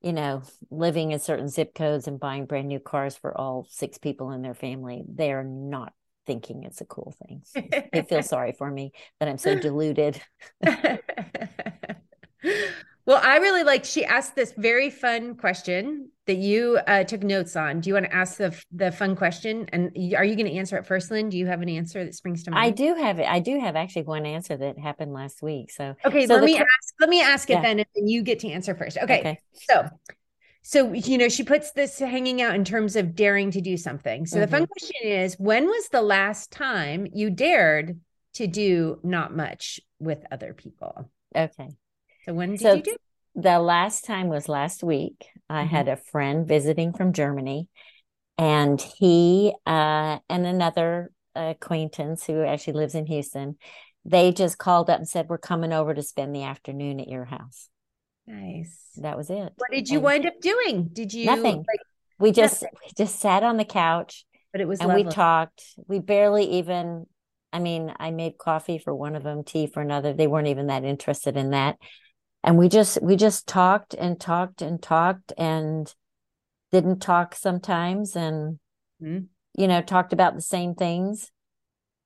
you 0.00 0.12
know 0.12 0.42
living 0.70 1.12
in 1.12 1.18
certain 1.18 1.48
zip 1.48 1.74
codes 1.74 2.06
and 2.06 2.20
buying 2.20 2.46
brand 2.46 2.68
new 2.68 2.78
cars 2.78 3.16
for 3.16 3.36
all 3.36 3.66
six 3.68 3.98
people 3.98 4.30
in 4.30 4.42
their 4.42 4.54
family 4.54 5.04
they 5.12 5.32
are 5.32 5.44
not 5.44 5.92
thinking 6.26 6.62
it's 6.62 6.80
a 6.80 6.84
cool 6.84 7.14
thing 7.26 7.42
they 7.92 8.02
feel 8.02 8.22
sorry 8.22 8.52
for 8.52 8.70
me 8.70 8.92
that 9.18 9.28
i'm 9.28 9.38
so 9.38 9.58
deluded 9.58 10.20
well, 13.08 13.20
I 13.24 13.38
really 13.38 13.64
like 13.64 13.84
she 13.86 14.04
asked 14.04 14.36
this 14.36 14.52
very 14.56 14.90
fun 14.90 15.34
question 15.34 16.10
that 16.26 16.36
you 16.36 16.78
uh, 16.86 17.04
took 17.04 17.22
notes 17.22 17.56
on. 17.56 17.80
Do 17.80 17.88
you 17.88 17.94
want 17.94 18.04
to 18.06 18.14
ask 18.14 18.36
the 18.36 18.54
the 18.70 18.92
fun 18.92 19.16
question? 19.16 19.66
And 19.72 19.90
are 20.14 20.24
you 20.24 20.36
going 20.36 20.46
to 20.46 20.52
answer 20.52 20.76
it 20.76 20.86
first, 20.86 21.10
Lynn? 21.10 21.30
Do 21.30 21.38
you 21.38 21.46
have 21.46 21.62
an 21.62 21.70
answer 21.70 22.04
that 22.04 22.14
springs 22.14 22.42
to 22.44 22.50
mind? 22.50 22.64
i 22.64 22.70
do 22.70 22.94
have 22.94 23.18
it 23.18 23.26
i 23.26 23.40
do 23.40 23.58
have 23.58 23.76
actually 23.76 24.02
one 24.02 24.26
answer 24.26 24.56
that 24.58 24.78
happened 24.78 25.14
last 25.14 25.42
week 25.42 25.70
so 25.70 25.94
Okay, 26.06 26.26
So 26.26 26.34
let 26.34 26.44
me 26.44 26.56
ask. 26.56 26.94
Let 27.00 27.08
me 27.08 27.22
ask 27.22 27.48
it 27.50 27.54
Yeah. 27.54 27.62
then, 27.62 27.78
and 27.80 27.88
then 27.96 28.06
you 28.08 28.22
get 28.22 28.40
to 28.40 28.48
answer 28.50 28.74
first. 28.74 28.98
Okay, 28.98 29.20
okay 29.20 29.40
so 29.54 29.88
so 30.62 30.92
you 30.92 31.16
know 31.16 31.28
she 31.30 31.44
puts 31.44 31.72
this 31.72 31.98
hanging 31.98 32.42
out 32.42 32.54
in 32.54 32.64
terms 32.64 32.94
of 32.94 33.14
daring 33.14 33.50
to 33.52 33.60
do 33.62 33.76
something. 33.76 34.26
So 34.26 34.38
the 34.38 34.46
fun 34.46 34.62
Mm-hmm. 34.62 34.72
question 34.72 34.96
is, 35.02 35.34
when 35.38 35.66
was 35.66 35.88
the 35.88 36.02
last 36.02 36.50
time 36.52 37.06
you 37.12 37.30
dared 37.30 37.98
to 38.34 38.46
do 38.46 39.00
not 39.02 39.34
much 39.34 39.80
with 39.98 40.24
other 40.30 40.52
people? 40.52 41.10
okay 41.34 41.70
So 42.28 42.34
when 42.34 42.50
did 42.50 42.60
So 42.60 42.76
you 42.76 42.82
do? 42.82 42.96
the 43.34 43.58
last 43.58 44.04
time 44.04 44.28
was 44.28 44.48
last 44.48 44.82
week 44.82 45.26
i 45.48 45.62
Mhm. 45.62 45.70
had 45.70 45.88
a 45.88 45.96
friend 45.96 46.46
visiting 46.46 46.92
from 46.92 47.12
germany 47.12 47.68
and 48.36 48.80
he 48.80 49.54
uh, 49.66 50.18
and 50.28 50.46
another 50.46 51.10
acquaintance 51.34 52.26
who 52.26 52.42
actually 52.42 52.72
lives 52.74 52.94
in 52.94 53.06
houston 53.06 53.56
they 54.04 54.32
just 54.32 54.58
called 54.58 54.90
up 54.90 54.98
and 54.98 55.08
said 55.08 55.28
we're 55.28 55.38
coming 55.38 55.72
over 55.72 55.94
to 55.94 56.02
spend 56.02 56.34
the 56.34 56.42
afternoon 56.42 57.00
at 57.00 57.08
your 57.08 57.24
house 57.24 57.68
Nice. 58.26 58.90
that 58.96 59.16
was 59.16 59.30
it 59.30 59.52
What 59.56 59.70
did 59.72 59.88
you 59.88 59.98
And 59.98 60.04
wind 60.04 60.26
up 60.26 60.40
doing? 60.40 60.88
Did 60.92 61.14
you 61.14 61.30
Nothing. 61.30 61.64
like? 61.68 61.80
we 62.18 62.32
just 62.32 62.62
we 62.62 62.90
just 62.96 63.20
sat 63.20 63.42
on 63.42 63.56
the 63.56 63.64
couch 63.64 64.26
But 64.52 64.60
it 64.60 64.68
was 64.68 64.80
and 64.80 64.88
lovely. 64.88 65.04
we 65.04 65.10
talked 65.10 65.62
we 65.86 65.98
barely 65.98 66.44
even 66.58 67.06
i 67.52 67.58
mean 67.58 67.94
i 67.98 68.10
made 68.10 68.36
coffee 68.36 68.78
for 68.78 68.94
one 68.94 69.14
of 69.14 69.22
them 69.22 69.44
tea 69.44 69.66
for 69.66 69.80
another 69.80 70.12
they 70.12 70.26
weren't 70.26 70.48
even 70.48 70.66
that 70.66 70.84
interested 70.84 71.36
in 71.36 71.50
that 71.50 71.76
and 72.44 72.56
we 72.56 72.68
just 72.68 73.02
we 73.02 73.16
just 73.16 73.46
talked 73.46 73.94
and 73.94 74.20
talked 74.20 74.62
and 74.62 74.82
talked 74.82 75.32
and 75.36 75.92
didn't 76.70 77.00
talk 77.00 77.34
sometimes 77.34 78.14
and 78.14 78.58
mm-hmm. 79.02 79.24
you 79.60 79.68
know 79.68 79.82
talked 79.82 80.12
about 80.12 80.34
the 80.34 80.42
same 80.42 80.74
things. 80.74 81.30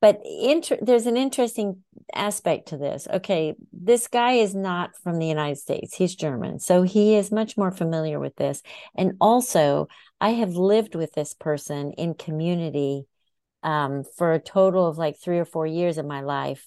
But 0.00 0.20
inter- 0.24 0.78
there's 0.82 1.06
an 1.06 1.16
interesting 1.16 1.84
aspect 2.12 2.68
to 2.68 2.76
this. 2.76 3.06
Okay 3.12 3.54
this 3.72 4.08
guy 4.08 4.32
is 4.32 4.54
not 4.54 4.90
from 5.02 5.18
the 5.18 5.26
united 5.26 5.58
states. 5.58 5.94
He's 5.94 6.14
german. 6.14 6.58
So 6.58 6.82
he 6.82 7.14
is 7.14 7.30
much 7.30 7.56
more 7.56 7.70
familiar 7.70 8.18
with 8.18 8.36
this. 8.36 8.62
And 8.94 9.12
also 9.20 9.88
i 10.20 10.30
have 10.30 10.54
lived 10.54 10.94
with 10.94 11.12
this 11.12 11.34
person 11.34 11.92
in 11.92 12.14
community 12.14 13.06
um, 13.62 14.02
for 14.16 14.32
a 14.32 14.40
total 14.40 14.86
of 14.86 14.98
like 14.98 15.20
three 15.20 15.38
or 15.38 15.44
four 15.44 15.66
years 15.66 15.98
of 15.98 16.06
my 16.06 16.20
life 16.20 16.66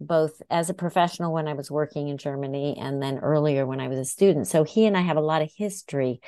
both 0.00 0.40
as 0.50 0.70
a 0.70 0.74
professional 0.74 1.32
when 1.32 1.46
I 1.46 1.52
was 1.52 1.70
working 1.70 2.08
in 2.08 2.18
Germany 2.18 2.76
and 2.80 3.02
then 3.02 3.18
earlier 3.18 3.66
when 3.66 3.80
I 3.80 3.88
was 3.88 3.98
a 3.98 4.04
student. 4.04 4.46
So 4.46 4.64
he 4.64 4.86
and 4.86 4.96
I 4.96 5.02
have 5.02 5.16
a 5.16 5.22
lot 5.22 5.42
of 5.42 5.52
history 5.54 6.20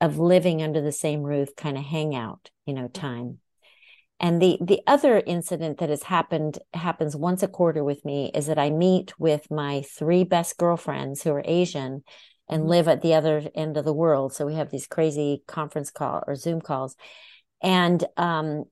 of 0.00 0.18
living 0.18 0.62
under 0.62 0.80
the 0.80 0.92
same 0.92 1.22
roof, 1.22 1.54
kind 1.56 1.76
of 1.76 1.84
hangout, 1.84 2.50
you 2.66 2.74
know, 2.74 2.88
time. 2.88 3.38
And 4.20 4.42
the 4.42 4.58
the 4.60 4.80
other 4.86 5.22
incident 5.24 5.78
that 5.78 5.90
has 5.90 6.02
happened 6.04 6.58
happens 6.74 7.14
once 7.14 7.42
a 7.42 7.48
quarter 7.48 7.84
with 7.84 8.04
me 8.04 8.32
is 8.34 8.46
that 8.46 8.58
I 8.58 8.70
meet 8.70 9.18
with 9.18 9.48
my 9.50 9.82
three 9.82 10.24
best 10.24 10.58
girlfriends 10.58 11.22
who 11.22 11.30
are 11.32 11.42
Asian 11.44 12.02
and 12.48 12.62
mm-hmm. 12.62 12.70
live 12.70 12.88
at 12.88 13.02
the 13.02 13.14
other 13.14 13.48
end 13.54 13.76
of 13.76 13.84
the 13.84 13.92
world. 13.92 14.32
So 14.32 14.46
we 14.46 14.54
have 14.54 14.70
these 14.70 14.86
crazy 14.86 15.44
conference 15.46 15.90
call 15.90 16.24
or 16.26 16.34
Zoom 16.34 16.60
calls. 16.60 16.96
And 17.62 18.04
um, 18.16 18.64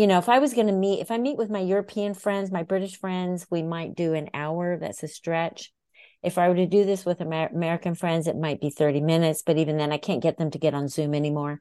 you 0.00 0.06
know, 0.06 0.16
if 0.16 0.30
I 0.30 0.38
was 0.38 0.54
going 0.54 0.68
to 0.68 0.72
meet, 0.72 1.00
if 1.00 1.10
I 1.10 1.18
meet 1.18 1.36
with 1.36 1.50
my 1.50 1.58
European 1.58 2.14
friends, 2.14 2.50
my 2.50 2.62
British 2.62 2.98
friends, 2.98 3.46
we 3.50 3.62
might 3.62 3.94
do 3.94 4.14
an 4.14 4.30
hour. 4.32 4.78
That's 4.78 5.02
a 5.02 5.08
stretch. 5.08 5.74
If 6.22 6.38
I 6.38 6.48
were 6.48 6.54
to 6.54 6.66
do 6.66 6.86
this 6.86 7.04
with 7.04 7.20
Amer- 7.20 7.50
American 7.54 7.94
friends, 7.94 8.26
it 8.26 8.34
might 8.34 8.62
be 8.62 8.70
30 8.70 9.02
minutes, 9.02 9.42
but 9.44 9.58
even 9.58 9.76
then, 9.76 9.92
I 9.92 9.98
can't 9.98 10.22
get 10.22 10.38
them 10.38 10.50
to 10.52 10.58
get 10.58 10.72
on 10.72 10.88
Zoom 10.88 11.14
anymore. 11.14 11.60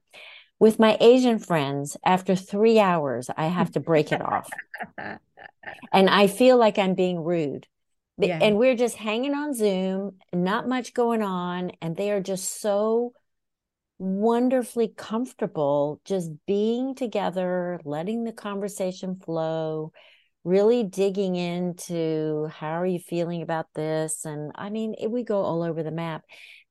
With 0.58 0.80
my 0.80 0.95
Asian 1.02 1.38
friends, 1.38 1.97
after 2.06 2.34
three 2.34 2.80
hours, 2.80 3.30
I 3.36 3.47
have 3.47 3.71
to 3.71 3.82
break 3.82 4.13
it 4.13 4.21
off. 4.21 4.49
And 5.91 6.10
I 6.10 6.28
feel 6.28 6.58
like 6.58 6.80
I'm 6.80 6.95
being 6.95 7.23
rude. 7.23 7.67
Yeah. 8.17 8.39
And 8.41 8.58
we're 8.58 8.75
just 8.75 8.95
hanging 8.95 9.36
on 9.36 9.54
Zoom, 9.54 10.15
not 10.34 10.67
much 10.67 10.93
going 10.93 11.21
on. 11.21 11.71
And 11.82 11.95
they 11.95 12.12
are 12.12 12.21
just 12.21 12.60
so 12.60 13.13
wonderfully 14.00 14.88
comfortable 14.96 16.02
just 16.06 16.32
being 16.48 16.96
together, 16.96 17.80
letting 17.84 18.24
the 18.24 18.32
conversation 18.32 19.18
flow, 19.18 19.92
really 20.46 20.84
digging 20.84 21.36
into 21.36 22.48
how 22.48 22.80
are 22.80 22.86
you 22.86 23.00
feeling 23.00 23.42
about 23.42 23.68
this? 23.76 24.26
And 24.26 24.52
i 24.56 24.70
mean 24.70 24.96
it, 24.98 25.12
we 25.12 25.24
go 25.24 25.42
all 25.42 25.62
over 25.62 25.84
the 25.84 25.92
map. 25.92 26.24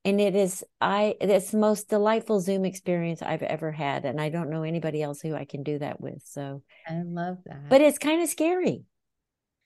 And 0.04 0.20
it 0.20 0.34
is 0.34 0.64
i 0.80 1.16
it's 1.20 1.50
the 1.50 1.58
most 1.58 1.90
delightful 1.90 2.40
zoom 2.40 2.64
experience 2.64 3.20
i've 3.20 3.42
ever 3.42 3.70
had 3.72 4.04
and 4.06 4.20
i 4.20 4.30
don't 4.30 4.48
know 4.48 4.62
anybody 4.62 5.02
else 5.02 5.20
who 5.20 5.34
i 5.34 5.44
can 5.44 5.62
do 5.62 5.78
that 5.80 6.00
with 6.00 6.22
so. 6.24 6.62
I 6.88 7.02
love 7.04 7.38
that. 7.44 7.68
But 7.68 7.82
it's 7.82 7.98
kind 7.98 8.22
of 8.22 8.28
scary. 8.28 8.84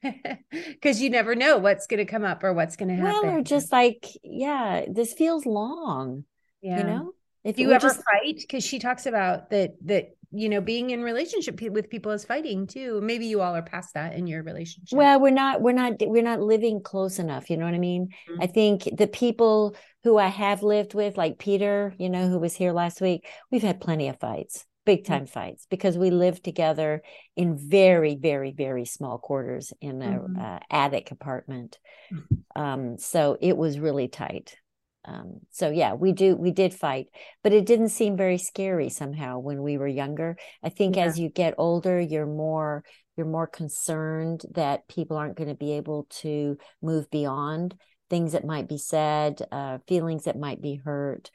Because 0.51 1.01
you 1.01 1.11
never 1.11 1.37
know 1.37 1.59
what's 1.59 1.87
going 1.87 2.05
to 2.05 2.11
come 2.11 2.25
up 2.25 2.42
or 2.42 2.53
what's 2.53 2.75
going 2.75 2.88
to 2.88 2.96
happen 2.96 3.29
well 3.29 3.38
or 3.38 3.42
just 3.42 3.70
like 3.70 4.09
yeah 4.25 4.85
this 4.90 5.12
feels 5.12 5.46
long 5.46 6.25
yeah. 6.61 6.79
you 6.79 6.85
know 6.85 7.12
if 7.44 7.59
you 7.59 7.72
ever 7.72 7.88
just... 7.88 8.02
fight, 8.05 8.37
because 8.37 8.64
she 8.64 8.78
talks 8.78 9.07
about 9.07 9.50
that 9.50 9.74
that 9.87 10.11
you 10.31 10.48
know 10.48 10.61
being 10.61 10.90
in 10.90 11.02
relationship 11.02 11.61
with 11.61 11.90
people 11.90 12.12
is 12.12 12.24
fighting 12.24 12.66
too. 12.66 13.00
Maybe 13.00 13.26
you 13.26 13.40
all 13.40 13.55
are 13.55 13.62
past 13.62 13.94
that 13.94 14.14
in 14.14 14.26
your 14.26 14.42
relationship. 14.42 14.96
Well, 14.96 15.20
we're 15.20 15.31
not. 15.31 15.61
We're 15.61 15.72
not. 15.72 15.94
We're 16.00 16.22
not 16.22 16.40
living 16.40 16.83
close 16.83 17.18
enough. 17.18 17.50
You 17.50 17.57
know 17.57 17.64
what 17.64 17.74
I 17.74 17.78
mean? 17.78 18.09
Mm-hmm. 18.31 18.42
I 18.42 18.46
think 18.46 18.88
the 18.96 19.09
people 19.09 19.76
who 20.05 20.18
I 20.18 20.28
have 20.28 20.62
lived 20.62 20.94
with, 20.94 21.16
like 21.16 21.38
Peter, 21.38 21.94
you 21.98 22.11
know, 22.11 22.28
who 22.28 22.38
was 22.38 22.55
here 22.55 22.72
last 22.72 23.00
week, 23.00 23.26
we've 23.50 23.62
had 23.62 23.81
plenty 23.81 24.09
of 24.09 24.18
fights 24.18 24.64
big 24.85 25.05
mm-hmm. 25.05 25.12
time 25.12 25.22
mm-hmm. 25.24 25.33
fights 25.33 25.66
because 25.70 25.96
we 25.96 26.11
lived 26.11 26.44
together 26.44 27.02
in 27.37 27.57
very 27.57 28.16
very 28.16 28.52
very 28.52 28.85
small 28.85 29.18
quarters 29.18 29.72
in 29.81 30.02
a 30.02 30.07
mm-hmm. 30.07 30.40
uh, 30.40 30.59
attic 30.70 31.11
apartment 31.11 31.78
mm-hmm. 32.12 32.61
um, 32.61 32.98
so 32.98 33.37
it 33.40 33.57
was 33.57 33.78
really 33.78 34.09
tight 34.09 34.57
um, 35.04 35.40
so 35.50 35.70
yeah 35.70 35.94
we 35.94 36.12
do 36.12 36.36
we 36.36 36.50
did 36.50 36.72
fight 36.72 37.08
but 37.42 37.52
it 37.52 37.66
didn't 37.66 37.88
seem 37.88 38.16
very 38.16 38.38
scary 38.38 38.88
somehow 38.88 39.38
when 39.38 39.62
we 39.62 39.76
were 39.76 39.88
younger 39.88 40.36
i 40.62 40.68
think 40.68 40.96
yeah. 40.96 41.04
as 41.04 41.18
you 41.18 41.28
get 41.28 41.54
older 41.58 42.00
you're 42.00 42.26
more 42.26 42.84
you're 43.16 43.26
more 43.26 43.46
concerned 43.46 44.42
that 44.52 44.88
people 44.88 45.16
aren't 45.16 45.36
going 45.36 45.48
to 45.48 45.54
be 45.54 45.72
able 45.72 46.06
to 46.08 46.56
move 46.80 47.10
beyond 47.10 47.74
things 48.08 48.32
that 48.32 48.44
might 48.44 48.68
be 48.68 48.78
said 48.78 49.40
uh, 49.50 49.78
feelings 49.88 50.24
that 50.24 50.38
might 50.38 50.60
be 50.60 50.76
hurt 50.76 51.30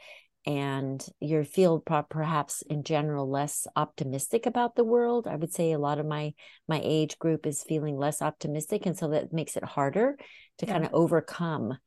and 0.45 1.05
you 1.19 1.43
feel 1.43 1.83
perhaps 2.09 2.63
in 2.69 2.81
general 2.81 3.29
less 3.29 3.67
optimistic 3.75 4.45
about 4.45 4.75
the 4.75 4.83
world 4.83 5.27
i 5.27 5.35
would 5.35 5.53
say 5.53 5.73
a 5.73 5.79
lot 5.79 5.99
of 5.99 6.05
my 6.05 6.33
my 6.67 6.79
age 6.83 7.19
group 7.19 7.45
is 7.45 7.63
feeling 7.63 7.97
less 7.97 8.21
optimistic 8.21 8.85
and 8.85 8.97
so 8.97 9.09
that 9.09 9.33
makes 9.33 9.57
it 9.57 9.63
harder 9.63 10.17
to 10.57 10.65
yeah. 10.65 10.71
kind 10.71 10.85
of 10.85 10.93
overcome 10.93 11.77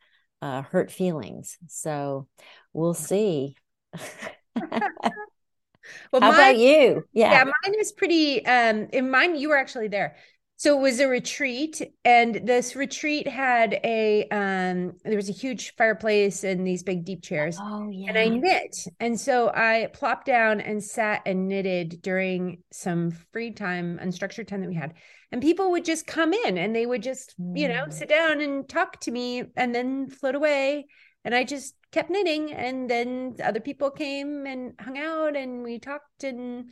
uh, 0.43 0.63
hurt 0.63 0.91
feelings. 0.91 1.59
So 1.69 2.29
we'll 2.73 2.95
see. 2.95 3.57
well, 6.13 6.21
How 6.21 6.31
mine, 6.31 6.35
about 6.35 6.59
you? 6.59 7.05
Yeah. 7.13 7.33
yeah, 7.33 7.45
mine 7.45 7.75
is 7.79 7.93
pretty. 7.93 8.45
Um, 8.45 8.89
in 8.93 9.11
mine, 9.11 9.37
you 9.37 9.49
were 9.49 9.57
actually 9.57 9.89
there. 9.89 10.17
So 10.61 10.77
it 10.77 10.83
was 10.83 11.01
a 11.01 11.09
retreat, 11.09 11.81
and 12.05 12.35
this 12.47 12.77
retreat 12.77 13.27
had 13.27 13.81
a 13.83 14.29
um 14.29 14.93
there 15.05 15.17
was 15.17 15.31
a 15.31 15.33
huge 15.33 15.75
fireplace 15.75 16.45
and 16.45 16.67
these 16.67 16.83
big 16.83 17.07
deep 17.07 17.23
chairs. 17.23 17.57
Oh 17.59 17.89
yeah. 17.91 18.11
And 18.11 18.19
I 18.19 18.29
knit. 18.29 18.77
And 19.01 19.19
so 19.19 19.51
I 19.55 19.89
plopped 19.95 20.27
down 20.27 20.61
and 20.61 20.85
sat 20.85 21.23
and 21.25 21.49
knitted 21.49 22.03
during 22.03 22.59
some 22.71 23.11
free 23.33 23.53
time, 23.53 23.99
unstructured 24.03 24.49
time 24.49 24.61
that 24.61 24.69
we 24.69 24.75
had. 24.75 24.93
And 25.33 25.41
people 25.41 25.71
would 25.71 25.87
just 25.87 26.07
come 26.07 26.35
in 26.35 26.59
and 26.59 26.77
they 26.77 26.85
would 26.85 27.03
just, 27.03 27.35
you 27.39 27.67
know, 27.67 27.87
mm. 27.87 27.93
sit 27.95 28.11
down 28.11 28.43
and 28.43 28.69
talk 28.69 29.01
to 29.01 29.11
me 29.11 29.45
and 29.57 29.75
then 29.75 30.11
float 30.11 30.35
away. 30.35 30.89
And 31.25 31.35
I 31.35 31.45
just 31.45 31.75
kept 31.91 32.11
knitting. 32.11 32.53
And 32.53 32.91
then 32.91 33.37
other 33.43 33.61
people 33.61 33.91
came 33.91 34.45
and 34.45 34.75
hung 34.79 34.99
out 34.99 35.37
and 35.37 35.63
we 35.63 35.79
talked 35.79 36.23
and 36.23 36.67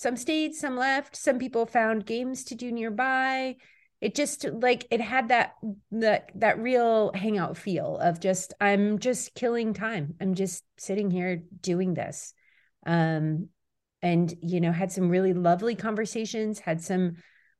some 0.00 0.16
stayed 0.16 0.54
some 0.54 0.78
left. 0.78 1.14
Some 1.14 1.38
people 1.38 1.66
found 1.66 2.06
games 2.06 2.44
to 2.44 2.54
do 2.54 2.72
nearby. 2.72 3.56
It 4.00 4.14
just 4.14 4.46
like 4.46 4.86
it 4.90 5.02
had 5.02 5.28
that 5.28 5.56
that 5.90 6.30
that 6.36 6.58
real 6.58 7.12
hangout 7.14 7.58
feel 7.58 7.98
of 7.98 8.18
just 8.18 8.54
i'm 8.62 8.98
just 8.98 9.34
killing 9.34 9.74
time. 9.74 10.14
I'm 10.18 10.34
just 10.34 10.64
sitting 10.78 11.10
here 11.10 11.42
doing 11.60 11.92
this. 11.92 12.32
Um 12.86 13.50
and 14.00 14.32
you 14.40 14.62
know 14.62 14.72
had 14.72 14.90
some 14.90 15.10
really 15.10 15.34
lovely 15.34 15.74
conversations 15.74 16.58
had 16.58 16.80
some 16.80 17.16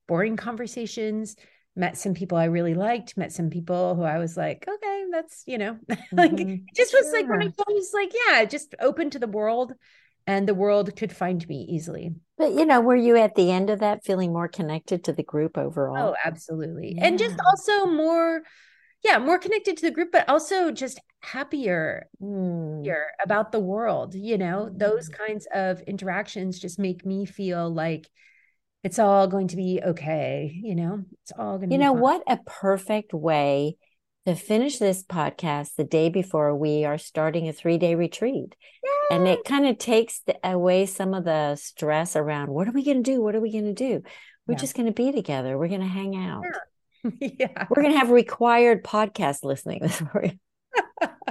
boring 0.08 0.38
conversations 0.38 1.36
met 1.76 1.98
some 1.98 2.14
people 2.14 2.38
i 2.38 2.44
really 2.44 2.72
liked 2.72 3.18
met 3.18 3.30
some 3.30 3.50
people 3.50 3.94
who 3.94 4.02
i 4.02 4.16
was 4.16 4.38
like 4.38 4.66
okay 4.66 5.04
that's 5.12 5.44
you 5.46 5.58
know 5.58 5.76
like 6.12 6.32
mm-hmm. 6.32 6.64
it 6.66 6.74
just 6.74 6.94
was 6.94 7.12
like 7.12 7.28
when 7.28 7.42
i 7.42 7.52
was 7.68 7.90
like 7.92 8.10
yeah 8.26 8.46
just 8.46 8.74
open 8.80 9.10
to 9.10 9.18
the 9.18 9.26
world 9.26 9.74
and 10.26 10.46
the 10.46 10.54
world 10.54 10.94
could 10.96 11.12
find 11.12 11.46
me 11.48 11.66
easily. 11.68 12.14
But 12.38 12.52
you 12.52 12.64
know, 12.64 12.80
were 12.80 12.96
you 12.96 13.16
at 13.16 13.34
the 13.34 13.50
end 13.50 13.70
of 13.70 13.80
that 13.80 14.04
feeling 14.04 14.32
more 14.32 14.48
connected 14.48 15.04
to 15.04 15.12
the 15.12 15.22
group 15.22 15.58
overall? 15.58 16.10
Oh, 16.10 16.16
absolutely. 16.24 16.94
Yeah. 16.96 17.06
And 17.06 17.18
just 17.18 17.36
also 17.46 17.86
more 17.86 18.42
yeah, 19.02 19.18
more 19.18 19.38
connected 19.38 19.78
to 19.78 19.86
the 19.86 19.90
group 19.90 20.10
but 20.12 20.28
also 20.28 20.70
just 20.70 21.00
happier 21.20 22.08
mm. 22.22 22.94
about 23.22 23.52
the 23.52 23.60
world, 23.60 24.14
you 24.14 24.38
know. 24.38 24.70
Those 24.74 25.08
kinds 25.08 25.46
of 25.52 25.80
interactions 25.82 26.58
just 26.58 26.78
make 26.78 27.04
me 27.04 27.26
feel 27.26 27.72
like 27.72 28.08
it's 28.82 28.98
all 28.98 29.26
going 29.26 29.48
to 29.48 29.56
be 29.56 29.80
okay, 29.84 30.58
you 30.62 30.74
know. 30.74 31.04
It's 31.22 31.32
all 31.38 31.58
going 31.58 31.70
to 31.70 31.74
You 31.74 31.80
know 31.80 31.92
fun. 31.92 32.00
what 32.00 32.22
a 32.26 32.38
perfect 32.46 33.12
way 33.12 33.76
to 34.26 34.34
finish 34.34 34.78
this 34.78 35.02
podcast 35.02 35.74
the 35.76 35.84
day 35.84 36.08
before 36.08 36.54
we 36.54 36.84
are 36.84 36.98
starting 36.98 37.48
a 37.48 37.52
three 37.52 37.78
day 37.78 37.94
retreat. 37.94 38.54
Yay! 38.84 39.16
And 39.16 39.26
it 39.26 39.44
kind 39.44 39.66
of 39.66 39.78
takes 39.78 40.20
the, 40.26 40.36
away 40.44 40.86
some 40.86 41.14
of 41.14 41.24
the 41.24 41.56
stress 41.56 42.16
around 42.16 42.50
what 42.50 42.68
are 42.68 42.72
we 42.72 42.84
going 42.84 43.02
to 43.02 43.10
do? 43.10 43.22
What 43.22 43.34
are 43.34 43.40
we 43.40 43.52
going 43.52 43.64
to 43.64 43.72
do? 43.72 44.02
We're 44.46 44.54
yeah. 44.54 44.58
just 44.58 44.74
going 44.74 44.86
to 44.86 44.92
be 44.92 45.12
together. 45.12 45.56
We're 45.56 45.68
going 45.68 45.80
to 45.80 45.86
hang 45.86 46.16
out. 46.16 46.44
Yeah. 47.04 47.10
yeah. 47.20 47.66
We're 47.70 47.82
going 47.82 47.94
to 47.94 47.98
have 47.98 48.10
required 48.10 48.84
podcast 48.84 49.42
listening 49.42 49.80
this 49.82 50.02
morning. 50.14 50.38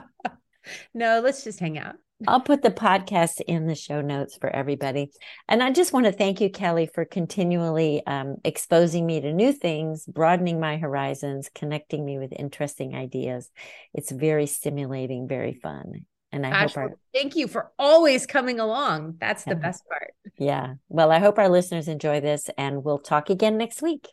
no, 0.94 1.22
let's 1.24 1.44
just 1.44 1.60
hang 1.60 1.78
out. 1.78 1.96
I'll 2.28 2.42
put 2.42 2.62
the 2.62 2.72
podcast 2.72 3.42
in 3.48 3.66
the 3.68 3.76
show 3.76 4.02
notes 4.02 4.38
for 4.40 4.50
everybody. 4.50 5.12
And 5.48 5.64
I 5.64 5.72
just 5.72 5.94
want 5.94 6.06
to 6.06 6.12
thank 6.12 6.42
you, 6.42 6.50
Kelli, 6.50 6.92
for 6.94 7.06
continually 7.06 8.06
um, 8.06 8.38
exposing 8.44 9.06
me 9.06 9.22
to 9.22 9.32
new 9.32 9.54
things, 9.54 10.06
broadening 10.06 10.60
my 10.60 10.78
horizons, 10.78 11.50
connecting 11.54 12.06
me 12.06 12.18
with 12.18 12.34
interesting 12.34 12.94
ideas. 12.94 13.50
It's 13.94 14.12
very 14.12 14.48
stimulating, 14.48 15.28
very 15.28 15.54
fun. 15.54 16.06
And 16.32 16.46
I 16.46 16.52
Gosh, 16.52 16.76
hope 16.76 16.78
our, 16.78 16.92
thank 17.14 17.36
you 17.36 17.48
for 17.48 17.72
always 17.80 18.26
coming 18.26 18.60
along. 18.60 19.16
That's 19.20 19.46
the 19.46 19.56
best 19.56 19.84
part. 19.88 20.14
Yeah. 20.38 20.76
Well, 20.90 21.12
I 21.12 21.20
hope 21.20 21.40
our 21.40 21.50
listeners 21.50 21.88
enjoy 21.88 22.20
this 22.20 22.50
and 22.58 22.84
we'll 22.84 23.00
talk 23.00 23.30
again 23.30 23.58
next 23.58 23.82
week. 23.82 24.08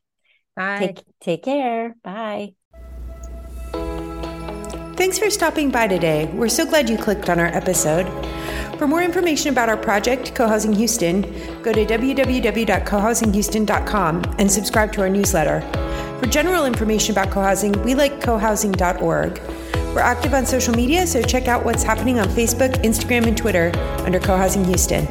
Bye. 0.54 0.78
Take, 0.78 1.04
take 1.20 1.42
care. 1.44 1.94
Bye. 2.02 2.54
Thanks 4.96 5.18
for 5.18 5.28
stopping 5.28 5.70
by 5.70 5.88
today. 5.88 6.24
We're 6.32 6.48
so 6.48 6.64
glad 6.64 6.88
you 6.88 6.96
clicked 6.96 7.28
on 7.28 7.38
our 7.38 7.48
episode. 7.48 8.06
For 8.78 8.88
more 8.88 9.02
information 9.02 9.50
about 9.50 9.68
our 9.68 9.76
project, 9.76 10.34
Co-Housing 10.34 10.72
Houston, 10.72 11.20
go 11.62 11.70
to 11.70 11.84
www.cohousinghouston.com 11.84 14.36
and 14.38 14.50
subscribe 14.50 14.94
to 14.94 15.02
our 15.02 15.10
newsletter. 15.10 15.60
For 16.18 16.24
general 16.26 16.64
information 16.64 17.12
about 17.12 17.30
co-housing, 17.30 17.72
we 17.82 17.94
like 17.94 18.22
cohousing.org. 18.22 19.38
We're 19.94 20.00
active 20.00 20.32
on 20.32 20.46
social 20.46 20.74
media, 20.74 21.06
so 21.06 21.20
check 21.20 21.46
out 21.46 21.62
what's 21.62 21.82
happening 21.82 22.18
on 22.18 22.28
Facebook, 22.28 22.72
Instagram, 22.82 23.26
and 23.26 23.36
Twitter 23.36 23.72
under 23.98 24.18
Co-Housing 24.18 24.64
Houston. 24.64 25.06